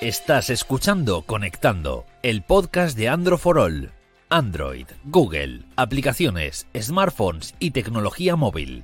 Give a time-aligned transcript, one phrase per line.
[0.00, 3.90] Estás escuchando Conectando, el podcast de Android for All.
[4.30, 8.82] Android, Google, aplicaciones, smartphones y tecnología móvil.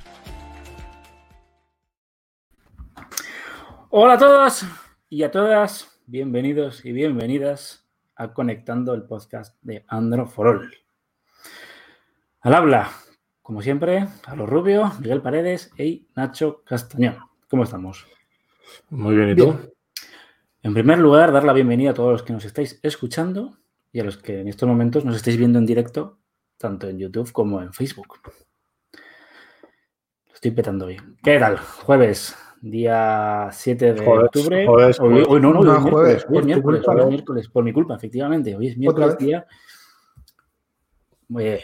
[3.89, 4.67] Hola a todos
[5.09, 9.87] y a todas, bienvenidos y bienvenidas a Conectando el podcast de
[10.27, 10.71] for All.
[12.43, 12.91] Al habla,
[13.41, 17.17] como siempre, a los Rubio, Miguel Paredes y Nacho Castañón.
[17.49, 18.07] ¿Cómo estamos?
[18.91, 19.76] Muy bien, ¿y tú?
[20.63, 23.57] En primer lugar, dar la bienvenida a todos los que nos estáis escuchando
[23.93, 26.19] y a los que en estos momentos nos estáis viendo en directo,
[26.59, 28.19] tanto en YouTube como en Facebook.
[28.93, 31.17] Lo estoy petando bien.
[31.23, 31.59] ¿Qué tal?
[31.59, 34.67] Jueves, día 7 de Jueves, octubre.
[34.67, 36.99] jueves, hoy, hoy no, no, hoy No, es miércoles, jueves, hoy es miércoles, culpa, hoy
[36.99, 37.11] es ¿no?
[37.11, 38.57] miércoles, por mi culpa, efectivamente.
[38.57, 39.47] Hoy es ¿Otra miércoles, día.
[41.33, 41.61] Oye,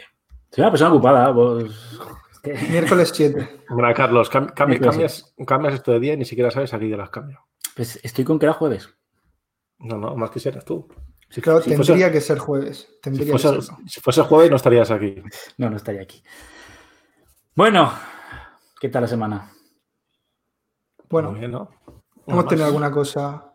[0.51, 1.99] soy una persona ocupada, vos.
[2.69, 3.49] Miércoles 7.
[3.69, 4.91] Mira, Carlos, cam- cam- Miércoles.
[4.91, 7.39] cambias, cambias esto de día y ni siquiera sabes a qué día las cambio.
[7.75, 8.89] Pues estoy con que era jueves.
[9.79, 10.87] No, no, más quisieras tú.
[11.29, 12.77] Si, Claro, si tendría fuese, que ser jueves.
[12.93, 15.15] si Tendría fuese- que si fuese jueves no estarías aquí.
[15.57, 16.23] No, no estaría aquí.
[17.55, 17.91] Bueno,
[18.79, 19.51] ¿qué tal la semana?
[21.09, 21.53] Bueno, bien,
[22.27, 23.53] hemos tenido alguna cosa.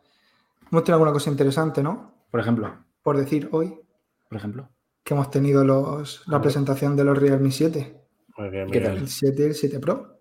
[0.71, 2.15] Hemos tenido alguna cosa interesante, ¿no?
[2.31, 3.81] Por ejemplo, Por decir hoy
[4.29, 4.69] por ejemplo.
[5.03, 8.01] que hemos tenido los, la presentación de los Realme 7.
[8.37, 8.99] Muy bien, ¿Qué tal?
[8.99, 10.21] El 7 y el 7 Pro.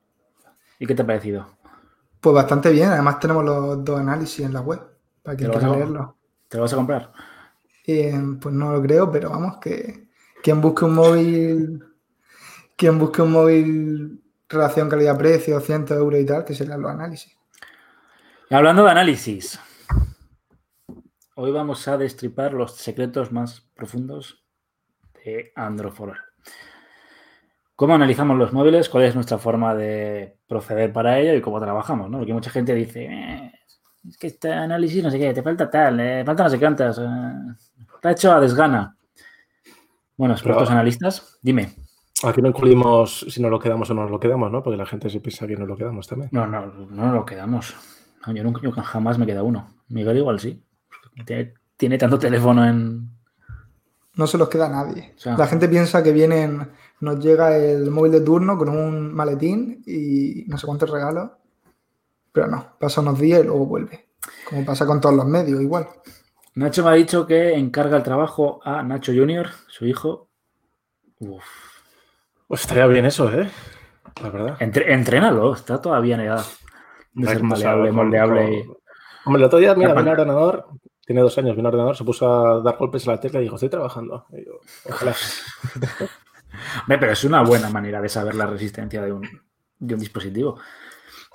[0.80, 1.57] ¿Y qué te ha parecido?
[2.20, 2.90] Pues bastante bien.
[2.90, 4.82] Además tenemos los dos análisis en la web.
[5.24, 6.18] Para ¿Te quien lo vas a- leerlo.
[6.48, 7.12] ¿Te lo vas a comprar?
[7.86, 10.08] Eh, pues no lo creo, pero vamos, que
[10.44, 11.84] quien busque un móvil,
[12.76, 17.36] quien busque un móvil relación calidad-precio, 100 euros y tal, que se lea los análisis.
[18.50, 19.60] Y hablando de análisis,
[21.36, 24.44] hoy vamos a destripar los secretos más profundos
[25.26, 26.18] de Android for All.
[27.78, 28.90] ¿Cómo analizamos los móviles?
[28.90, 32.10] ¿Cuál es nuestra forma de proceder para ello y cómo trabajamos?
[32.10, 32.18] ¿no?
[32.18, 33.52] Porque mucha gente dice, "Eh,
[34.10, 36.98] es que este análisis no sé qué, te falta tal, eh, falta no sé cuántas,
[36.98, 37.04] eh,
[37.96, 38.98] está hecho a desgana.
[40.18, 41.70] Bueno, expertos Pero- analistas, dime.
[42.24, 44.64] Aquí no incluimos si nos lo quedamos o no nos lo quedamos, ¿no?
[44.64, 46.30] Porque la gente se piensa que nos lo quedamos también.
[46.34, 47.76] No, no, no lo quedamos.
[48.26, 49.70] No, yo nunca, yo jamás me queda uno.
[49.90, 50.64] Miguel igual sí.
[51.28, 53.12] Tiene, tiene tanto teléfono en...
[54.16, 55.14] No se los queda a nadie.
[55.16, 56.68] O sea- la gente piensa que vienen,
[57.00, 61.32] nos llega el móvil de turno con un maletín y no sé cuántos regalos.
[62.32, 64.10] Pero no, pasa unos días y luego vuelve.
[64.50, 65.88] Como pasa con todos los medios, igual.
[66.56, 70.30] Nacho me ha dicho que encarga el trabajo a Nacho Junior, su hijo.
[71.20, 71.44] Uf.
[72.48, 73.50] Pues estaría bien eso, ¿eh?
[74.22, 74.58] La verdad.
[74.60, 76.46] Entre- entrénalo, está todavía en edad
[77.14, 78.66] de ser maleable, moldeable.
[78.66, 78.78] con-
[79.26, 80.68] Hombre, el otro día, mira, pan- ordenador,
[81.06, 83.56] tiene dos años, mi ordenador se puso a dar golpes a la tecla y dijo,
[83.56, 84.26] estoy trabajando.
[84.32, 84.60] Y yo,
[84.90, 85.14] ojalá.
[86.88, 89.28] Pero es una buena manera de saber la resistencia de un,
[89.80, 90.60] de un dispositivo.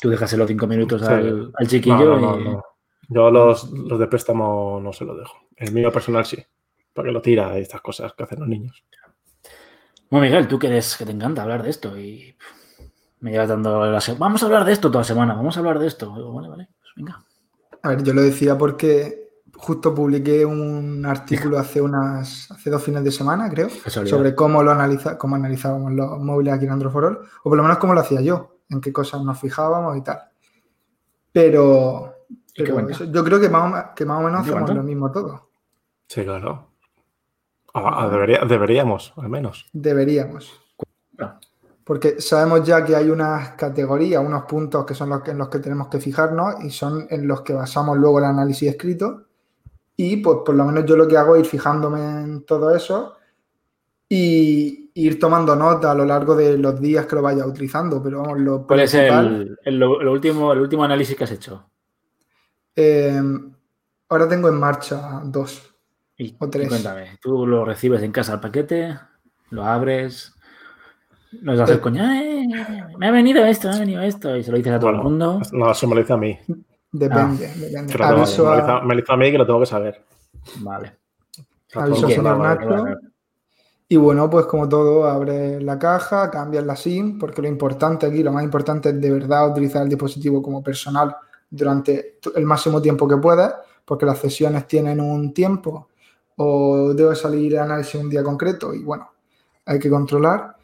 [0.01, 1.07] Tú déjaselo cinco minutos Sí.
[1.07, 2.45] al, al chiquillo No, no, no, y...
[2.45, 2.65] no.
[3.09, 5.37] Yo los, los de préstamo no se los dejo.
[5.57, 6.43] El mío personal sí.
[6.93, 8.85] Porque lo tira y estas cosas que hacen los niños.
[10.11, 12.37] Bueno, Miguel, tú que, eres, que te encanta hablar de esto y
[13.21, 15.87] me llevas dando la Vamos a hablar de esto toda semana, vamos a hablar de
[15.87, 16.13] esto.
[16.15, 17.25] Digo, vale, vale, pues venga.
[17.83, 19.22] A ver, yo lo decía porque
[19.65, 23.69] justo publiqué un artículo hace unas hace dos fines de semana, creo,
[24.11, 27.57] sobre cómo lo analiza, cómo analizábamos los móviles aquí en Android for All, o por
[27.57, 30.19] lo menos cómo lo hacía yo, en qué cosas nos fijábamos y tal.
[31.33, 32.15] Pero,
[32.55, 34.51] ¿Y qué pero eso- yo creo que más, o, me- que más o menos ¿Qué
[34.51, 34.75] hacemos cuenta?
[34.75, 35.49] lo mismo todo.
[36.09, 36.69] Sí, claro.
[37.75, 39.67] Ah, ah, debería- deberíamos, al menos.
[39.73, 40.61] Deberíamos.
[41.85, 45.49] Porque sabemos ya que hay unas categorías, unos puntos que son los que, en los
[45.49, 49.25] que tenemos que fijarnos y son en los que basamos luego el análisis escrito.
[49.97, 53.17] Y pues por lo menos yo lo que hago es ir fijándome en todo eso
[54.09, 58.03] y ir tomando nota a lo largo de los días que lo vaya utilizando.
[58.03, 59.57] Pero vamos, lo ¿Cuál es el,
[60.09, 61.69] último, el último análisis que has hecho?
[62.75, 63.21] eh,
[64.09, 65.75] ahora tengo en marcha dos.
[66.17, 66.67] Y, O tres.
[66.67, 68.99] y cuéntame, tú lo recibes en casa el paquete,
[69.51, 70.35] lo abres,
[71.41, 71.81] nos das el Eh.
[71.81, 72.47] coño, "Eh,
[72.99, 74.97] me ha venido esto, me ha venido esto, y se lo dices a todo el
[74.97, 75.41] mundo.
[75.53, 76.39] No, se me lo dice a mí.
[76.93, 77.47] Depende.
[77.47, 77.59] Ah.
[77.59, 77.93] depende.
[77.93, 80.05] Tengo- Aviso me, a, me a mí que lo tengo que saber.
[80.61, 80.97] Vale.
[81.75, 82.15] aviso ¿Y a qué?
[82.15, 82.83] señor Vale, Nacho.
[82.83, 82.97] vale.
[83.89, 88.23] Y bueno, pues como todo, abres la caja, cambias la SIM, porque lo importante aquí,
[88.23, 91.15] lo más importante es de verdad utilizar el dispositivo como personal
[91.51, 93.55] durante el máximo tiempo que puedas,
[93.85, 95.89] porque las sesiones tienen un tiempo
[96.37, 99.11] o debe salir análisis un día concreto y bueno,
[99.67, 100.57] hay que controlar.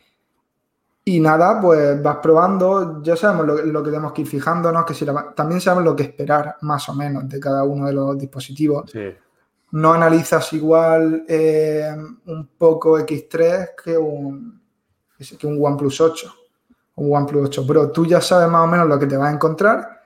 [1.10, 4.92] Y nada, pues vas probando, ya sabemos lo, lo que tenemos que ir fijándonos, que
[4.92, 8.18] si la- también sabemos lo que esperar más o menos de cada uno de los
[8.18, 9.14] dispositivos Sí.
[9.70, 11.94] no analizas igual eh,
[12.26, 14.60] un poco X3 que un,
[15.38, 16.34] que un OnePlus 8
[16.96, 17.90] o un OnePlus 8 Pro.
[17.90, 20.02] Tú ya sabes más o menos lo que te vas a encontrar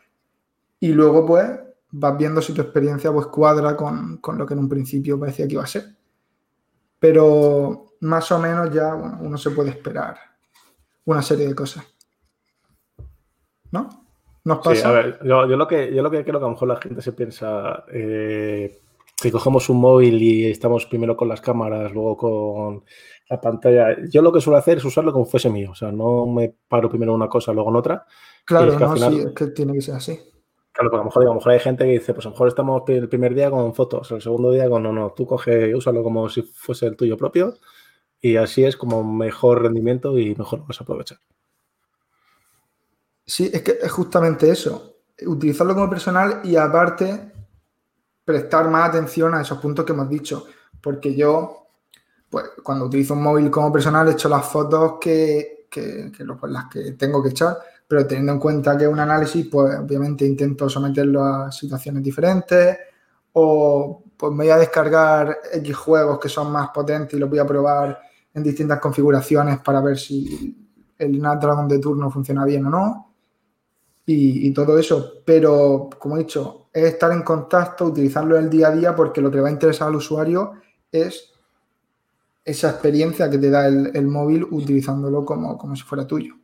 [0.79, 1.49] y luego pues
[1.91, 5.49] vas viendo si tu experiencia pues cuadra con, con lo que en un principio parecía
[5.49, 5.85] que iba a ser.
[6.99, 10.17] Pero más o menos ya bueno, uno se puede esperar
[11.05, 11.85] una serie de cosas.
[13.71, 13.89] ¿No?
[14.45, 14.75] ¿Nos pasa?
[14.75, 16.69] Sí, a ver, yo, yo lo que, yo lo que creo que a lo mejor
[16.69, 18.81] la gente se piensa eh,
[19.21, 22.85] que cogemos un móvil y estamos primero con las cámaras, luego con
[23.31, 23.97] la pantalla.
[24.11, 25.71] Yo lo que suelo hacer es usarlo como fuese mío.
[25.71, 28.05] O sea, no me paro primero en una cosa, luego en otra.
[28.45, 30.19] claro, es que al no, final- sí, es que tiene que ser así.
[30.73, 32.33] Claro, porque a lo mejor, a lo mejor hay gente que dice, pues a lo
[32.33, 35.69] mejor estamos el primer día con fotos, el segundo día con no, no, tú coge
[35.69, 37.55] y úsalo como si fuese el tuyo propio
[38.23, 41.19] y así es como mejor rendimiento y mejor vas a aprovechar.
[43.25, 44.97] Sí, es que es justamente eso.
[45.27, 47.33] Utilizarlo como personal y aparte
[48.25, 50.47] prestar más atención a esos puntos que hemos dicho.
[50.83, 51.69] Porque yo,
[52.31, 56.93] pues cuando utilizo un móvil como personal, echo las fotos que, que- pues, las que
[56.93, 57.59] tengo que echar,
[57.89, 62.79] pero teniendo en cuenta que es un análisis, pues obviamente intento someterlo a situaciones diferentes
[63.35, 67.39] o pues me voy a descargar X juegos que son más potentes y los voy
[67.41, 68.01] a probar
[68.35, 70.57] en distintas configuraciones para ver si
[70.99, 73.15] el Snapdragon de turno funciona bien o no
[74.07, 75.15] y, y todo eso.
[75.25, 79.21] Pero, como he dicho, es estar en contacto, utilizarlo en el día a día, porque
[79.21, 80.53] lo que le va a interesar al usuario
[80.91, 81.33] es
[82.45, 86.35] esa experiencia que te da el, el móvil utilizándolo como, como si fuera tuyo.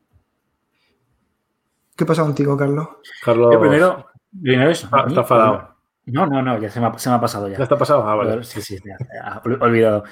[1.96, 2.86] ¿Qué pasa contigo, Carlos?
[3.24, 4.06] Carlos, Yo primero,
[4.40, 4.88] primero eso.
[4.92, 5.74] Ah, está enfadado.
[6.06, 7.58] No, no, no, ya se me ha, se me ha pasado ya.
[7.58, 8.08] ¿ya está pasado?
[8.08, 8.44] Ah, vale.
[8.44, 10.04] Sí, sí, ya, ya, ol- olvidado.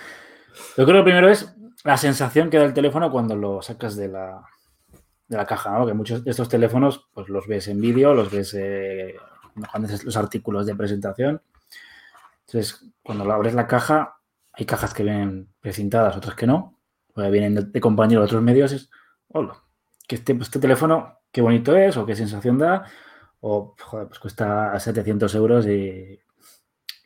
[0.76, 1.56] Yo creo que lo primero es
[1.87, 4.44] la sensación que da el teléfono cuando lo sacas de la,
[5.29, 5.87] de la caja, ¿no?
[5.87, 9.15] Que muchos de estos teléfonos pues los ves en vídeo, los ves eh,
[9.71, 11.41] cuando los artículos de presentación.
[12.47, 14.17] Entonces, cuando abres la caja,
[14.53, 16.77] hay cajas que vienen precintadas, otras que no.
[17.15, 18.73] Que vienen de, de compañeros de otros medios.
[18.73, 18.91] Es,
[19.29, 19.62] hola,
[20.09, 22.85] que este, este teléfono, qué bonito es, o qué sensación da,
[23.41, 26.19] o, joder, pues cuesta 700 euros y,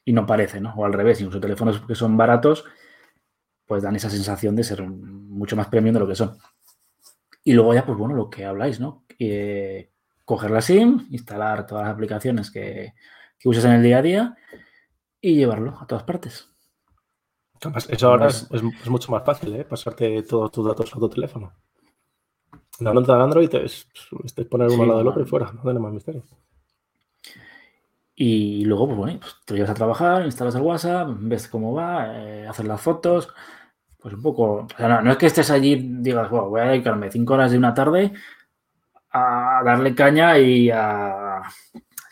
[0.07, 0.73] y no parece, ¿no?
[0.75, 2.65] O al revés, incluso teléfonos que son baratos,
[3.71, 6.37] pues dan esa sensación de ser mucho más premium de lo que son.
[7.45, 9.05] Y luego ya, pues bueno, lo que habláis, ¿no?
[9.17, 9.93] Eh,
[10.25, 12.95] coger la SIM, instalar todas las aplicaciones que,
[13.39, 14.37] que uses en el día a día
[15.21, 16.49] y llevarlo a todas partes.
[17.89, 19.65] Eso ahora es, es- es mucho más fácil, ¿eh?
[19.65, 21.53] Pasarte todos tus datos a tu teléfono.
[22.81, 23.87] La nota de Android es,
[24.37, 26.25] es poner uno Sí, al lado del otro y fuera, no tiene más misterio.
[28.15, 31.73] Y luego, pues bueno, pues te lo llevas a trabajar, instalas el WhatsApp, ves cómo
[31.73, 33.29] va, eh, haces las fotos,
[34.01, 36.61] pues un poco, o sea, no, no es que estés allí y digas, "Buah, voy
[36.61, 38.13] a dedicarme cinco horas de una tarde
[39.13, 41.43] a darle caña y a...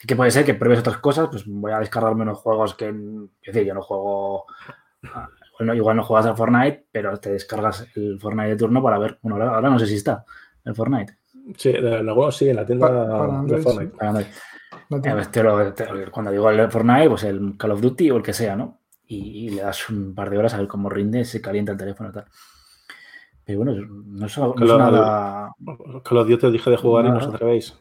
[0.06, 3.52] Que puede ser que pruebes otras cosas, pues voy a descargarme unos juegos que, es
[3.54, 4.46] decir, yo no juego,
[5.12, 8.98] ah, bueno, igual no juegas al Fortnite, pero te descargas el Fortnite de turno para
[8.98, 10.24] ver, bueno, ahora, ahora no sé si está
[10.64, 11.18] el Fortnite.
[11.56, 13.96] Sí, en algunos sí, en la tienda para de Android, Fortnite.
[13.96, 14.26] para Android.
[14.90, 17.80] No Eh, te- pues te lo- te- cuando digo el Fortnite, pues el Call of
[17.80, 18.77] Duty o el que sea, ¿no?
[19.08, 21.78] Y, y le das un par de horas a ver cómo rinde, se calienta el
[21.78, 22.26] teléfono y tal.
[23.48, 25.54] Pero bueno, no es, no nada.
[26.04, 27.74] Que los dioses dije de jugar y no os atrevéis.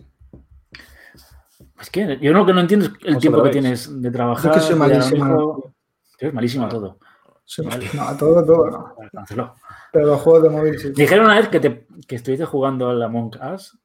[1.82, 4.52] Es que yo lo que no entiendo es el ¿Os tiempo que tienes de trabajar.
[4.52, 5.74] Es que soy a malísimo.
[6.18, 7.00] es malísimo a todo.
[7.44, 7.62] Sí,
[7.94, 8.72] no, todo, todo.
[8.72, 8.96] no.
[9.12, 9.56] Canceló.
[9.92, 10.92] Pero los juegos de móvil sí.
[10.96, 13.78] Dijeron una vez que, te, que estuviste jugando al Among Us,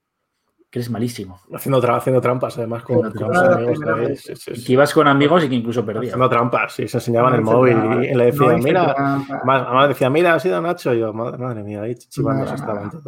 [0.73, 1.38] que eres malísimo.
[1.55, 3.79] Haciendo, tra- haciendo trampas, además, con, Haciendo con trampas.
[3.79, 4.64] los amigos.
[4.67, 6.14] Que ibas con amigos y que incluso perdías.
[6.14, 9.88] Haciendo trampas, sí, se enseñaban No el móvil y le decían, No mira, además, además
[9.91, 10.95] decía, mira, ha sido Nacho.
[10.95, 13.05] Y yo, madre, madre mía, ahí chivando No, estaban todos.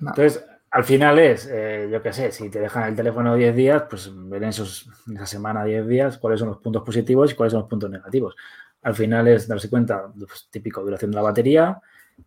[0.00, 3.84] Entonces, al final es, eh, yo qué sé, si te dejan el teléfono 10 días,
[3.88, 7.34] pues ver en esos, en esa semana 10 días cuáles son los puntos positivos y
[7.36, 8.34] cuáles son los puntos negativos.
[8.82, 11.80] Al final es darse cuenta, pues, típico, duración de la batería,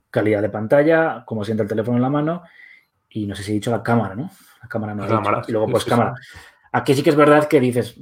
[0.10, 2.43] calidad de pantalla, cómo siente el teléfono en la mano
[3.09, 4.29] y no sé si he dicho la cámara, ¿no?
[4.61, 6.13] La cámara no La cámara, Y luego pues sí, cámara.
[6.71, 7.99] Aquí sí que es verdad que dices,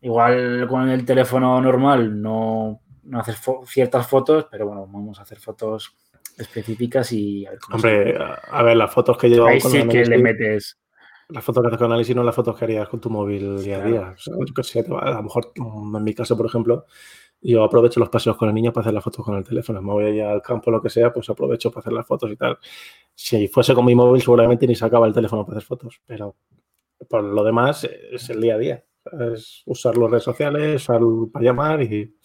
[0.00, 5.22] igual con el teléfono normal no, no haces fo- ciertas fotos, pero bueno, vamos a
[5.22, 5.96] hacer fotos
[6.38, 9.60] específicas y a ver cómo se Hombre, a, a ver, las fotos que yo Ahí
[9.60, 10.78] con sí el que le metes.
[11.28, 13.78] Las fotos que haces con análisis no las fotos que harías con tu móvil día
[13.78, 14.14] a día.
[14.14, 16.84] O sea, yo qué sé, te va- a lo mejor en mi caso, por ejemplo,
[17.50, 19.82] yo aprovecho los paseos con el niño para hacer las fotos con el teléfono.
[19.82, 22.36] Me voy allá al campo, lo que sea, pues aprovecho para hacer las fotos y
[22.36, 22.58] tal.
[23.14, 26.36] Si fuese con mi móvil, seguramente ni sacaba el teléfono para hacer fotos, pero
[27.08, 28.84] por lo demás es el día a día.
[29.34, 31.00] Es usar las redes sociales, usar
[31.32, 32.16] para llamar y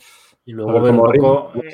[0.45, 1.73] Y luego ver un poco eh,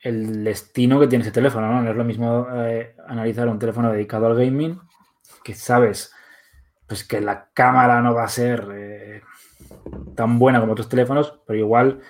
[0.00, 1.82] el destino que tiene ese teléfono, ¿no?
[1.82, 4.80] No es lo mismo eh, analizar un teléfono dedicado al gaming,
[5.44, 6.12] que sabes
[6.86, 9.22] pues que la cámara no va a ser eh,
[10.14, 12.00] tan buena como otros teléfonos, pero igual,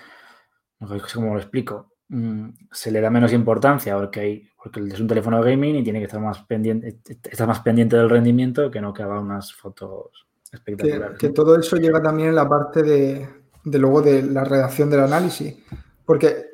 [0.82, 5.00] no sé cómo lo explico, mm, se le da menos importancia porque, hay, porque es
[5.00, 6.98] un teléfono gaming y tiene que estar más pendiente,
[7.30, 11.12] estás más pendiente del rendimiento que no que haga unas fotos espectacular.
[11.12, 13.28] Que, que todo eso llega también en la parte de,
[13.64, 15.56] de luego de la redacción del análisis.
[16.04, 16.46] Porque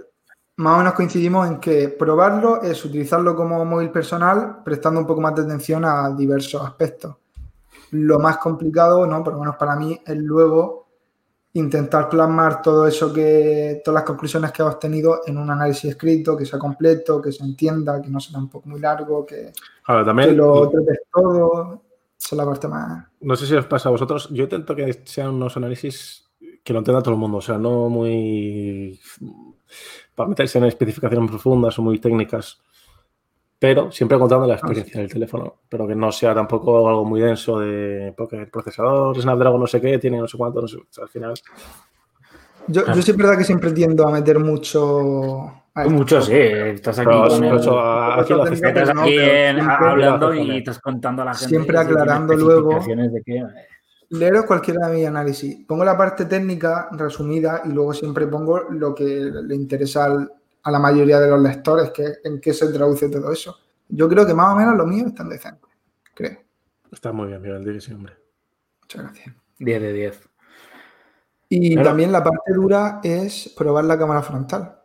[0.56, 5.20] más o menos coincidimos en que probarlo es utilizarlo como móvil personal, prestando un poco
[5.20, 7.16] más de atención a diversos aspectos.
[7.92, 9.24] Lo más complicado, ¿no?
[9.24, 10.77] Por lo menos para mí, es luego
[11.58, 16.36] intentar plasmar todo eso que, todas las conclusiones que has obtenido en un análisis escrito,
[16.36, 19.52] que sea completo, que se entienda, que no sea un poco muy largo, que,
[19.84, 21.82] Ahora, también, que lo trates todo.
[22.20, 23.06] Esa es la parte más.
[23.20, 26.28] no sé si os pasa a vosotros, yo intento que sean unos análisis
[26.64, 29.00] que lo entienda todo el mundo, o sea, no muy
[30.14, 32.60] para meterse en especificaciones profundas o muy técnicas,
[33.58, 37.58] pero siempre contando la experiencia del teléfono, pero que no sea tampoco algo muy denso
[37.60, 40.86] de porque el procesador Snapdragon no sé qué, tiene no sé cuánto, no sé, o
[40.90, 41.34] sea, al final.
[42.70, 45.40] Yo, yo sí es verdad que siempre tiendo a meter mucho.
[45.74, 45.90] a Tú esto.
[45.90, 46.32] mucho, sí.
[46.36, 47.50] Estás aquí, Pero, con el-
[48.20, 51.48] aquí lo estás aquí en- hablando y estás contando a la gente.
[51.48, 52.78] Siempre aclarando luego.
[52.78, 53.42] de que-
[54.10, 55.64] Leeros cualquiera de mis análisis.
[55.66, 60.70] Pongo la parte técnica resumida y luego siempre pongo lo que le interesa al- a
[60.70, 63.56] la mayoría de los lectores, que en qué se traduce todo eso.
[63.88, 65.66] Yo creo que más o menos lo mío está en decente.
[66.14, 66.38] Creo.
[66.92, 68.14] Está muy bien, Miguel, di que sí, hombre.
[68.82, 69.34] Muchas gracias.
[69.58, 70.20] 10 de 10.
[71.50, 71.88] Y Claro.
[71.88, 74.80] también la parte dura es probar la cámara frontal.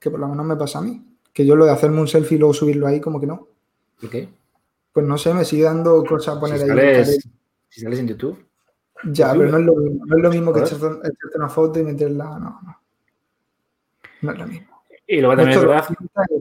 [0.00, 1.16] Que por lo menos me pasa a mí.
[1.32, 3.48] Que yo lo de hacerme un selfie y luego subirlo ahí, como que no.
[4.00, 4.28] ¿Por qué?
[4.92, 6.68] Pues no sé, me sigue dando cosas poner Si ahí.
[6.70, 7.28] sales,
[7.68, 8.44] si sales en YouTube.
[9.04, 10.04] Ya, pero no es lo mismo.
[10.06, 12.24] No es lo mismo que echarte, echarte una foto y meterla.
[12.38, 12.81] No, no.
[14.22, 14.68] No es lo mismo.
[15.06, 15.84] Y luego también es verdad.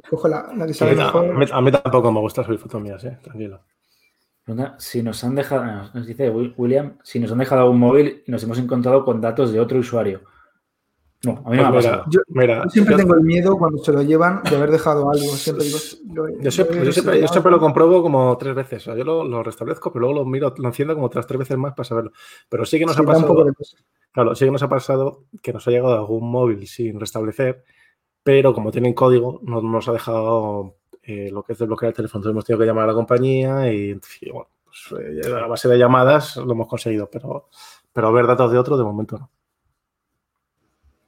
[0.09, 1.29] Cojo la, la que A sale mí, mejor.
[1.29, 3.59] a mí- a mí tampoco me gusta subir fotos mías, eh, tranquilo.
[4.79, 8.31] Si nos han dejado, nos dice Wi- William, si nos han dejado un móvil y
[8.31, 10.21] nos hemos encontrado con datos de otro usuario.
[11.23, 12.03] No, a mí no me Pues mira.
[12.09, 15.01] Yo- mira, Yo siempre yo- tengo el miedo cuando se lo llevan de haber dejado
[15.11, 15.23] algo.
[15.35, 15.77] Siempre digo,
[16.13, 17.27] lo- Yo siempre, lo he yo siempre- yo reservado.
[17.27, 18.81] siempre lo compruebo como tres veces.
[18.81, 21.37] O sea, yo lo, lo restablezco, pero luego lo miro, lo enciendo como otras tres
[21.37, 22.11] veces más para saberlo.
[22.49, 24.69] Pero sí que nos Sí, ha da un poco pasado, claro, sí que nos ha
[24.69, 27.63] pasado que nos ha llegado algún móvil sin restablecer,
[28.23, 32.19] pero como tienen código, no nos ha dejado eh, lo que es desbloquear el teléfono.
[32.19, 35.67] Entonces hemos tenido que llamar a la compañía y, y, bueno, pues, eh, a base
[35.67, 37.47] de llamadas lo hemos conseguido, pero,
[37.93, 39.29] pero ver datos de otro de momento no.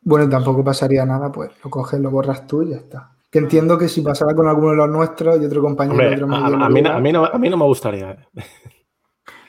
[0.06, 3.12] Bueno, tampoco pasaría nada, pues lo coges, lo borras tú y ya está.
[3.32, 6.36] Que entiendo que si pasara con alguno de los nuestros y otro compañero, Hombre, otro
[6.36, 8.12] a, a mí, a mí no, a mí no me gustaría.
[8.12, 8.18] eh.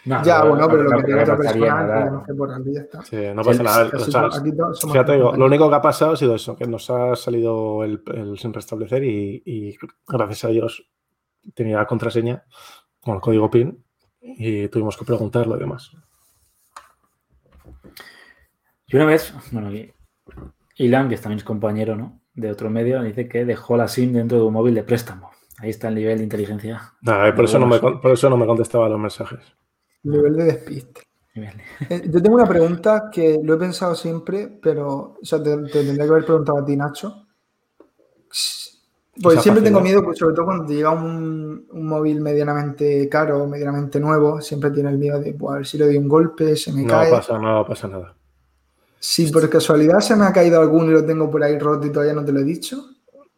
[0.06, 1.98] No, Ya, no, bueno, pero no, lo no, que tiene no otra persona, nada.
[2.04, 3.02] tenemos que borrarlo y ya está.
[3.02, 3.90] Sí, no Sí, pasa nada.
[3.94, 6.56] O sea, aquí todos somos Fíjate, digo, lo único que ha pasado ha sido eso,
[6.56, 10.86] que nos ha salido el, el sin restablecer y, y gracias a Dios
[11.54, 12.44] tenía contraseña
[13.02, 13.82] con el código PIN
[14.20, 15.90] y tuvimos que preguntarlo y demás.
[18.86, 19.70] Y una vez, bueno,
[20.76, 22.20] Ilan, que es también es compañero ¿no?
[22.34, 25.30] de otro medio, dice que dejó la SIM dentro de un móvil de préstamo.
[25.58, 26.80] Ahí está el nivel de inteligencia.
[27.02, 29.40] Nada, eh, por, eso no me, por eso no me contestaba los mensajes.
[30.02, 31.02] Nivel de despiste.
[31.36, 31.52] Nivel.
[31.88, 35.70] Eh, Yo tengo una pregunta que lo he pensado siempre, pero o sea, te, te
[35.84, 37.26] tendría que haber preguntado a ti, Nacho.
[39.22, 43.46] Pues siempre tengo miedo, pues, sobre todo cuando te llega un, un móvil medianamente caro,
[43.46, 46.56] medianamente nuevo, siempre tiene el miedo de, "Buah, a ver si le doy un golpe,
[46.56, 47.10] se me No cae.
[47.12, 48.16] pasa, no pasa nada.
[49.06, 51.92] Si por casualidad se me ha caído alguno y lo tengo por ahí roto y
[51.92, 52.86] todavía no te lo he dicho,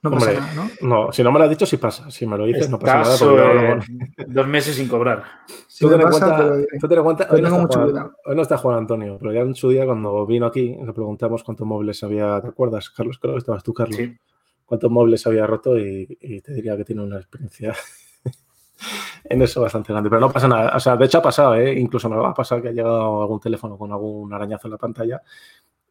[0.00, 0.70] no pasa Hombre, nada, ¿no?
[1.06, 2.08] No, si no me lo has dicho, sí pasa.
[2.08, 3.16] Si me lo dices, no pasa nada.
[3.18, 5.24] Porque lo- dos meses sin cobrar.
[5.66, 6.78] Si Tú ten cuenta, te lo diré.
[6.78, 9.16] tú ten en cuenta, hoy no, tengo está mucho Juan, hoy no está Juan Antonio,
[9.18, 12.88] pero ya en su día cuando vino aquí le preguntamos cuántos móviles había, ¿te acuerdas,
[12.90, 13.18] Carlos?
[13.20, 13.96] Creo que estabas tú, Carlos.
[13.96, 14.16] Sí.
[14.64, 17.74] Cuántos móviles había roto y, y te diría que tiene una experiencia
[19.24, 20.08] en eso bastante grande.
[20.10, 20.76] Pero no pasa nada.
[20.76, 21.78] O sea, de hecho ha pasado, ¿eh?
[21.78, 24.78] Incluso me va a pasar que ha llegado algún teléfono con algún arañazo en la
[24.78, 25.22] pantalla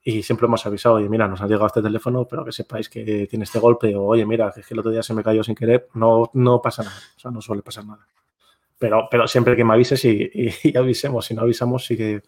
[0.03, 3.25] y siempre hemos avisado, oye, mira, nos ha llegado este teléfono, pero que sepáis que
[3.27, 5.43] tiene este golpe o, oye, mira, que es que el otro día se me cayó
[5.43, 5.87] sin querer.
[5.95, 6.95] No, no pasa nada.
[7.15, 8.05] O sea, no suele pasar nada.
[8.77, 11.25] Pero, pero siempre que me avises y, y- y avisemos.
[11.25, 12.21] Si no avisamos, sí que...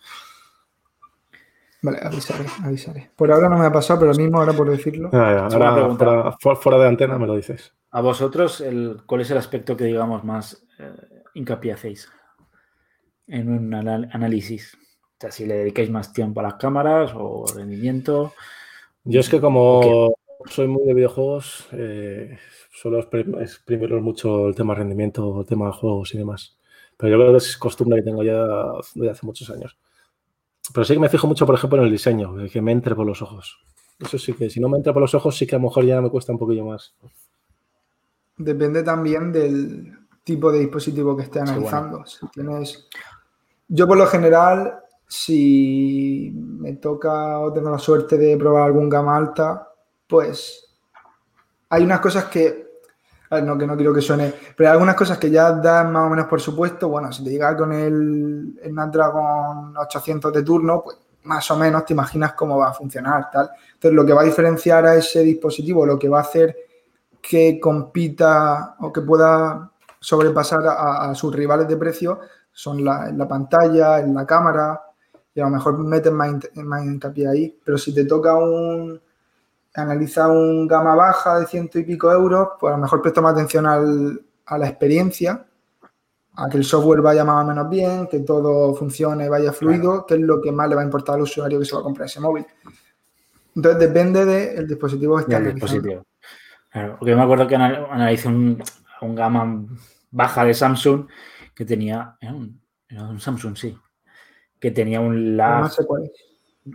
[1.88, 3.12] Vale, avisaré, avisaré.
[3.16, 5.10] Por ahora no me ha pasado, pero mismo ahora por decirlo.
[5.12, 7.74] Ya, Segunda ahora, fuera, fu- fuera de antena me lo dices.
[7.92, 10.92] A vosotros, el, ¿cuál es el aspecto que, digamos, más eh,
[11.34, 12.10] hincapié hacéis
[13.28, 14.76] en un anal- análisis?
[14.76, 18.34] O sea, si le dedicáis más tiempo a las cámaras o rendimiento.
[19.06, 20.14] Yo es que como
[20.46, 22.38] soy muy de videojuegos, eh,
[22.72, 26.58] suelo exprimiros mucho el tema rendimiento, el tema de juegos y demás.
[26.98, 28.46] Pero yo creo que es costumbre que tengo ya
[28.94, 29.78] desde hace muchos años.
[30.74, 33.06] Pero sí que me fijo mucho, por ejemplo, en el diseño, que me entre por
[33.06, 33.60] los ojos.
[34.00, 35.86] Eso sí que, si no me entra por los ojos, sí que a lo mejor
[35.86, 36.94] ya me cuesta un poquillo más.
[38.38, 42.06] Depende también del tipo de dispositivo que estés Sí, analizando.
[42.06, 42.88] Si tienes.
[43.68, 49.16] Yo, por lo general, si me toca o tengo la suerte de probar algún gama
[49.18, 49.70] alta,
[50.06, 50.76] pues
[51.70, 52.67] hay unas cosas que.
[53.30, 54.34] No, que no quiero que suene.
[54.56, 56.90] Pero hay algunas cosas que ya dan más o menos por supuesto.
[56.90, 61.86] Bueno, si te llega con el, el Snapdragon 800 de turno, pues más o menos
[61.86, 63.52] te imaginas cómo va a funcionar, tal.
[63.74, 66.56] Entonces, lo que va a diferenciar a ese dispositivo, lo que va a hacer
[67.22, 69.70] que compita o que pueda
[70.00, 72.20] sobrepasar a, sus rivales de precio
[72.52, 74.82] son la, la pantalla, en la cámara,
[75.34, 77.60] y a lo mejor meten más, más hincapié ahí.
[77.64, 79.00] Pero si te toca un
[79.82, 83.34] analiza un gama baja de ciento y pico euros, pues a lo mejor presto más
[83.34, 85.46] atención a la experiencia,
[86.34, 90.16] a que el software vaya más o menos bien, que todo funcione, vaya fluido, que
[90.16, 92.08] es lo que más le va a importar al usuario que se va a comprar
[92.08, 92.46] ese móvil.
[93.56, 96.06] Entonces depende del dispositivo que esté dispositivo.
[96.70, 98.62] Claro, porque me acuerdo que analicé un,
[99.02, 99.66] gama
[100.10, 101.08] baja de Samsung
[101.54, 103.78] que tenía, era un, Samsung, sí,
[104.60, 105.62] que tenía un LAB.
[105.62, 106.12] No sé cuál es.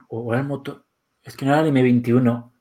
[0.08, 0.84] O era el motor,
[1.22, 2.51] es que no era el M21,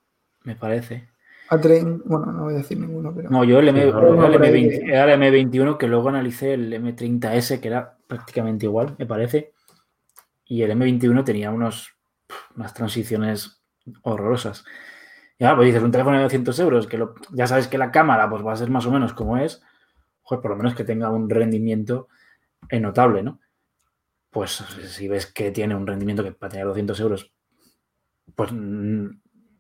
[0.44, 1.10] me parece.
[1.50, 3.30] bueno, no voy a decir ninguno, pero.
[3.30, 7.98] No, yo el, M, M20, era el M21 que luego analicé el M30S, que era
[8.08, 9.54] prácticamente igual, me parece.
[10.46, 11.96] Y el M21 tenía unos,
[12.56, 13.62] unas transiciones
[14.04, 14.64] horrorosas.
[15.40, 18.46] Ya, pues dices, un teléfono de 200 euros, que ya sabes que la cámara pues,
[18.46, 19.64] va a ser más o menos como es,
[20.28, 22.08] pues por lo menos que tenga un rendimiento
[22.70, 23.40] notable, ¿no?
[24.30, 27.34] Pues si ves que tiene un rendimiento que para tener 200 euros,
[28.36, 28.52] pues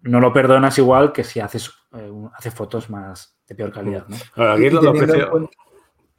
[0.03, 4.05] no lo perdonas igual que si haces, eh, haces fotos más de peor calidad.
[4.07, 4.17] ¿no?
[4.35, 5.49] Ahora, aquí lo precio...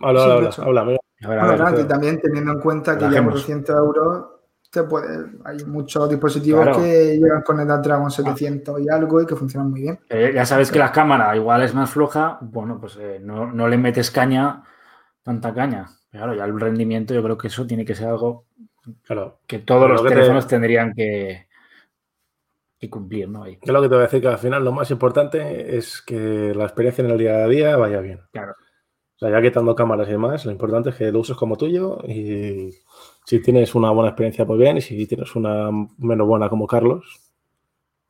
[0.01, 1.81] Habla, habla, habla, habla.
[1.81, 4.25] y también teniendo en cuenta que ya por 200 euros
[4.69, 9.37] te puede, hay muchos dispositivos que llegan con el Dragon 700 y algo y que
[9.37, 10.01] funcionan muy bien.
[10.09, 13.69] Eh, ya sabes que la cámara igual es más floja, bueno, pues eh, no, no,
[13.69, 14.65] le metes caña,
[15.23, 15.87] tanta caña.
[16.11, 18.47] Claro, ya el rendimiento yo creo que eso tiene que ser algo
[19.03, 19.41] claro.
[19.47, 21.47] que todos los teléfonos tendrían que,
[22.83, 23.45] y cumplir, ¿no?
[23.45, 23.59] Ahí.
[23.63, 26.53] Es lo que te voy a decir, que al final lo más importante es que
[26.53, 28.21] la experiencia en el día a día vaya bien.
[28.33, 28.53] Claro.
[28.53, 32.01] O sea, ya quitando cámaras y demás, lo importante es que lo uses como tuyo
[32.09, 32.75] y
[33.25, 37.05] si tienes una buena experiencia, pues bien, y si tienes una menos buena como Carlos.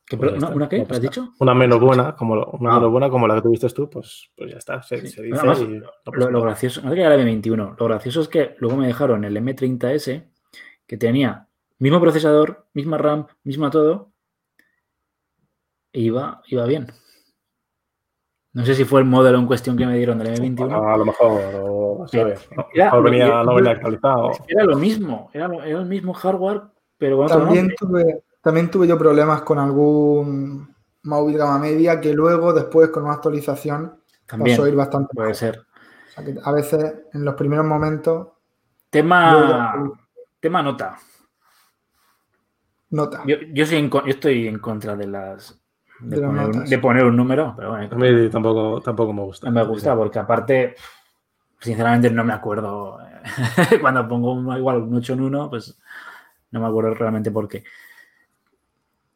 [0.09, 0.87] Pues ¿Una qué?
[0.89, 1.33] ¿Has dicho?
[1.39, 4.57] Una menos buena, como, una menos buena como la que tuviste tú, pues, pues ya
[4.57, 4.81] está.
[4.81, 8.87] Se, dice lo, gracioso, no que era el M21, lo gracioso es que luego me
[8.87, 10.31] dejaron el M30S
[10.87, 14.12] que tenía mismo procesador, misma RAM, misma todo,
[15.93, 16.87] iba, iba bien.
[18.53, 20.93] No sé si fue el modelo en cuestión que me dieron del M21.
[20.93, 22.07] A lo mejor,
[22.73, 24.31] Era, venía, no venía actualizado.
[24.47, 26.61] Era lo mismo, era, el mismo hardware,
[26.97, 32.53] pero con también tuve, también tuve yo problemas con algún móvil gama media que luego,
[32.53, 35.65] después, con una actualización, también pasó a ir bastante Puede ser.
[36.43, 38.27] a veces, en los primeros momentos...
[38.91, 39.83] Tema,
[40.39, 40.99] tema nota.
[42.91, 43.23] Nota.
[43.25, 45.62] Yo, yo, soy yo estoy en contra de las
[45.99, 47.89] de, poner, un número, pero bueno.
[47.91, 49.47] A mí tampoco, tampoco me gusta.
[49.47, 50.75] No me gusta porque aparte,
[51.59, 52.97] sinceramente no me acuerdo.
[53.81, 55.77] Cuando pongo igual un 8 en 1, pues
[56.51, 57.63] no me acuerdo realmente por qué.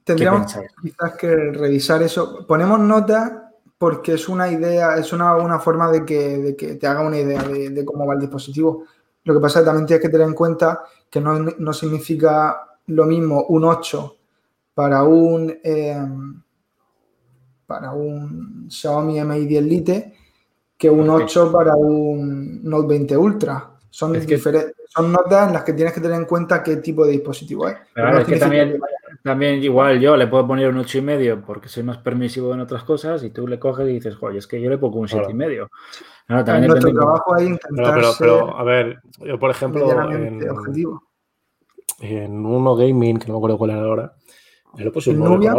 [0.03, 2.45] Tendríamos quizás que revisar eso.
[2.47, 6.87] Ponemos nota porque es una idea, es una, una forma de que, de que, te
[6.87, 8.85] haga una idea de, cómo va el dispositivo.
[9.23, 12.77] Lo que pasa es que también tienes que tener en cuenta que no, no significa
[12.87, 14.15] lo mismo un 8
[14.73, 15.53] para un...
[15.63, 16.07] Eh,
[17.67, 20.13] para un Xiaomi Mi 10 Lite
[20.77, 23.71] que un 8 para un Note 20 Ultra.
[23.89, 24.15] Son,
[24.89, 27.77] son notas en las que tienes que tener en cuenta qué tipo de dispositivo es.
[27.95, 28.79] es que también,
[29.23, 32.59] también, igual yo le puedo poner un 8 y medio porque soy más permisivo en
[32.59, 35.07] otras cosas y tú le coges y dices, joder, es que yo le pongo un
[35.07, 35.69] 7 y medio.
[36.27, 41.03] también nuestro trabajo ahí intentar pero, pero, a ver, yo por ejemplo en, objetivo.
[41.99, 44.13] en uno gaming, que no me acuerdo cuál era ahora,
[44.75, 45.55] yo le puse un Nubia?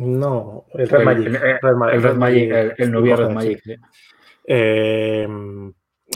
[0.00, 1.26] No, el Red Magic.
[1.26, 3.62] El, Red, Magic, el, el Nubia Red Magic.
[4.46, 5.28] Eh,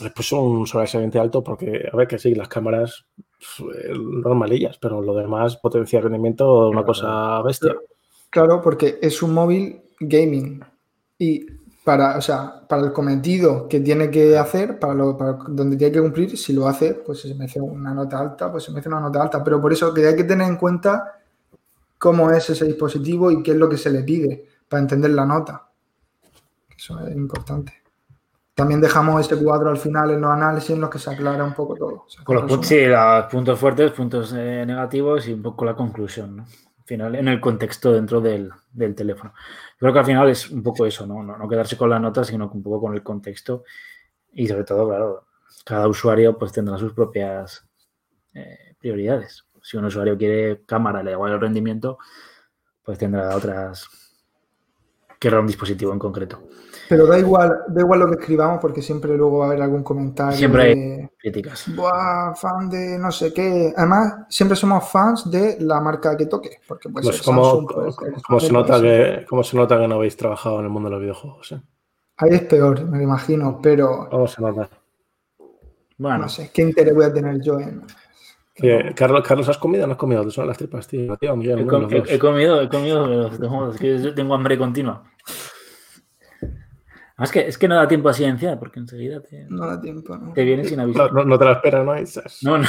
[0.03, 3.05] les puso un sobresaliente alto porque, a ver, que sí, las cámaras
[3.59, 7.75] eh, normalillas, pero lo demás, potencia de rendimiento, una cosa bestia.
[8.31, 10.65] Claro, porque es un móvil gaming
[11.19, 11.47] y
[11.85, 15.93] para, o sea, para el cometido que tiene que hacer, para, lo, para donde tiene
[15.93, 18.81] que cumplir, si lo hace, pues se me hace una nota alta, pues se me
[18.81, 19.45] hace una nota alta.
[19.45, 21.21] Pero por eso que hay que tener en cuenta
[22.05, 25.25] cómo es ese dispositivo y qué es lo que se le pide para entender la
[25.25, 25.71] nota.
[26.77, 27.73] Eso es importante.
[28.53, 31.55] También dejamos este cuadro al final en los análisis en los que se aclara un
[31.55, 32.05] poco todo.
[32.23, 36.43] Con los, sí, los puntos fuertes, puntos eh, negativos y un poco la conclusión, ¿no?
[36.43, 38.53] Al final, en el contexto dentro del,
[38.95, 39.33] teléfono.
[39.33, 41.23] Yo creo que al final es un poco eso, ¿no?
[41.23, 41.49] ¿no?
[41.49, 43.65] quedarse con la nota, sino un poco con el contexto
[44.31, 45.25] y sobre todo, claro,
[45.65, 47.67] cada usuario pues tendrá sus propias
[48.35, 51.99] eh, prioridades si un usuario quiere cámara, le da igual el rendimiento,
[52.83, 53.89] pues tendrá otras
[55.19, 56.43] que era un dispositivo en concreto.
[56.87, 59.83] Pero da igual, da igual lo que escribamos porque siempre luego va a haber algún
[59.83, 60.37] comentario.
[60.37, 61.65] Siempre hay de, críticas.
[61.75, 63.73] Buah, fan de no sé qué.
[63.75, 66.61] Además, siempre somos fans de la marca que toque.
[66.69, 69.57] Porque Pues ser como, Samsung, puede ser como se nota puede ser- que, como se
[69.57, 71.53] nota que no habéis trabajado en el mundo de los videojuegos.
[71.53, 71.63] ¿eh?
[72.19, 74.69] Ahí es peor, me lo imagino, pero ¿Cómo se nota?
[75.97, 77.83] Bueno, no sé, ¿qué interés voy a tener yo en...?
[78.55, 80.25] Que, Carlos, Carlos, ¿has comido o no has comido?
[80.25, 81.17] Te suenan las tripas, tío.
[81.17, 81.89] Tío, Miguel, he, com-
[82.21, 85.03] comido, he comido, pero es que yo tengo hambre continua.
[87.19, 90.17] Es que, es que no da tiempo a silenciar, porque enseguida te, No da tiempo,
[90.17, 90.33] ¿no?
[90.33, 91.09] te viene sin No, aviso.
[91.11, 91.97] no, no te la esperas, ¿no?
[92.01, 92.65] Y sas- No, no.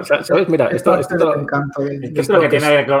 [0.00, 0.48] O sea, ¿Sabes?
[0.48, 2.92] Mira, Es esto, es lo que tiene que